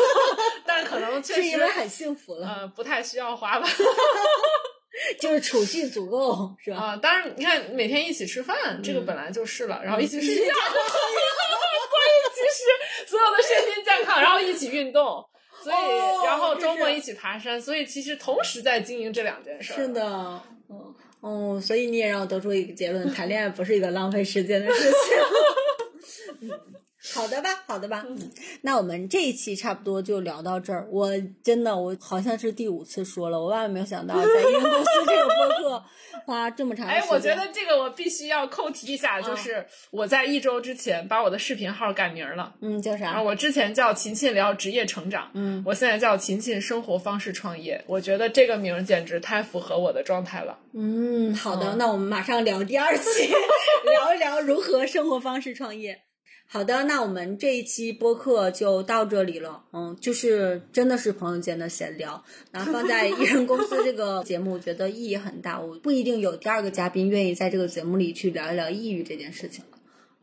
[0.65, 3.69] 但可能确实是因为很幸福了，呃不太需要花吧。
[5.21, 6.79] 就是储蓄足够，是吧？
[6.79, 15.23] 啊，当然你看每天一起吃饭，这个本来就是了，然后一起睡觉， 所以其实所有的身心健康，然后一起运动。
[15.65, 19.77] 所以，哦然后周末一起爬山，所以其实同时在经营这两件事儿。
[19.77, 26.49] 是的，嗯哦，所以你也让我得出一个结论：谈恋爱不是一个浪费时间的事情。
[26.49, 26.51] 嗯，
[27.13, 28.05] 好的吧，好的吧。
[28.09, 28.31] 嗯，
[28.63, 30.87] 那我们这一期差不多就聊到这儿。
[30.91, 31.11] 我
[31.43, 35.85] 真的，我好像是第五次说了，我万万没有想到，在音公司这个播客
[36.25, 42.55] 花这么长的时哎间。，我觉得这个我必须要扣题一下，嗯就是我在一周之前把我的视频号改名了。
[42.61, 43.23] 嗯，叫啊，啥？
[43.23, 47.85] 我之前叫琴琴聊职业成长，嗯，我现在叫琴琴生活方式创业。
[47.87, 50.59] 我觉得这个名儿简直太符合我的状态了。
[50.73, 53.29] 嗯，好的，嗯那我们马上聊第二期，
[53.93, 56.01] 聊一聊如何生活方式创业。
[56.47, 59.65] 好的，那我们这一期播客就到这里了。
[59.73, 62.23] 嗯，就是真的是朋友间的闲聊，
[62.53, 65.61] 然后放在艺人公司这个 节目，我觉得意义很大。
[65.61, 69.74] 我不一定有第二个嘉宾愿意在这个节目里去聊一聊抑郁这件事情了，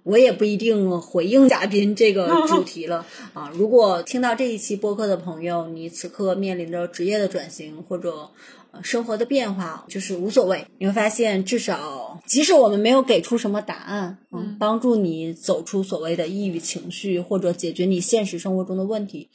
[0.03, 3.51] 我也不一定回应嘉宾这个主题了啊。
[3.53, 8.29] 如果听到这一期播客的朋友，你此刻面临着职业的转型或者。
[8.73, 19.27] 呃，生活的变化就是无所谓，你会发现，至少即使我们没有给出什么答案，嗯，帮助你走出所谓的抑郁情绪，或者解决你现实生活中的问题，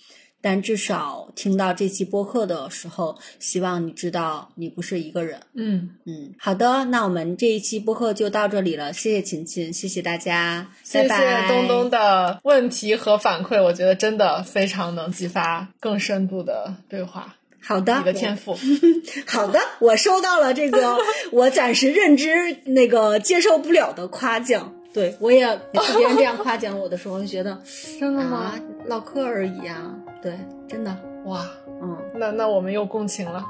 [0.46, 5.40] 但至少听到这期播客的时候，希望你知道你不是一个人。
[5.54, 17.34] 嗯嗯，好的，那我们这一期播客就到这里了，谢谢琴琴，谢谢大家，谢谢东东的问题和反馈，我觉得真的非常能激发更深度的对话。
[17.60, 18.56] 好的，你的天赋，
[19.26, 20.96] 好的，我收到了这个
[21.32, 24.74] 我暂时认知那个接受不了的夸奖。
[24.94, 25.44] 对我也
[25.74, 27.60] 每次别人这样夸奖我的时候，就觉得
[27.98, 28.36] 真的吗？
[28.36, 29.92] 啊，唠嗑而已呀。
[30.26, 30.36] 对，
[30.66, 30.90] 真的，
[31.26, 31.46] 哇，
[31.80, 33.44] 嗯，那那我们又共情了，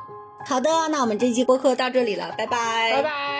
[0.44, 3.35] 好的，那我们这期播客到这里了，拜拜，拜拜。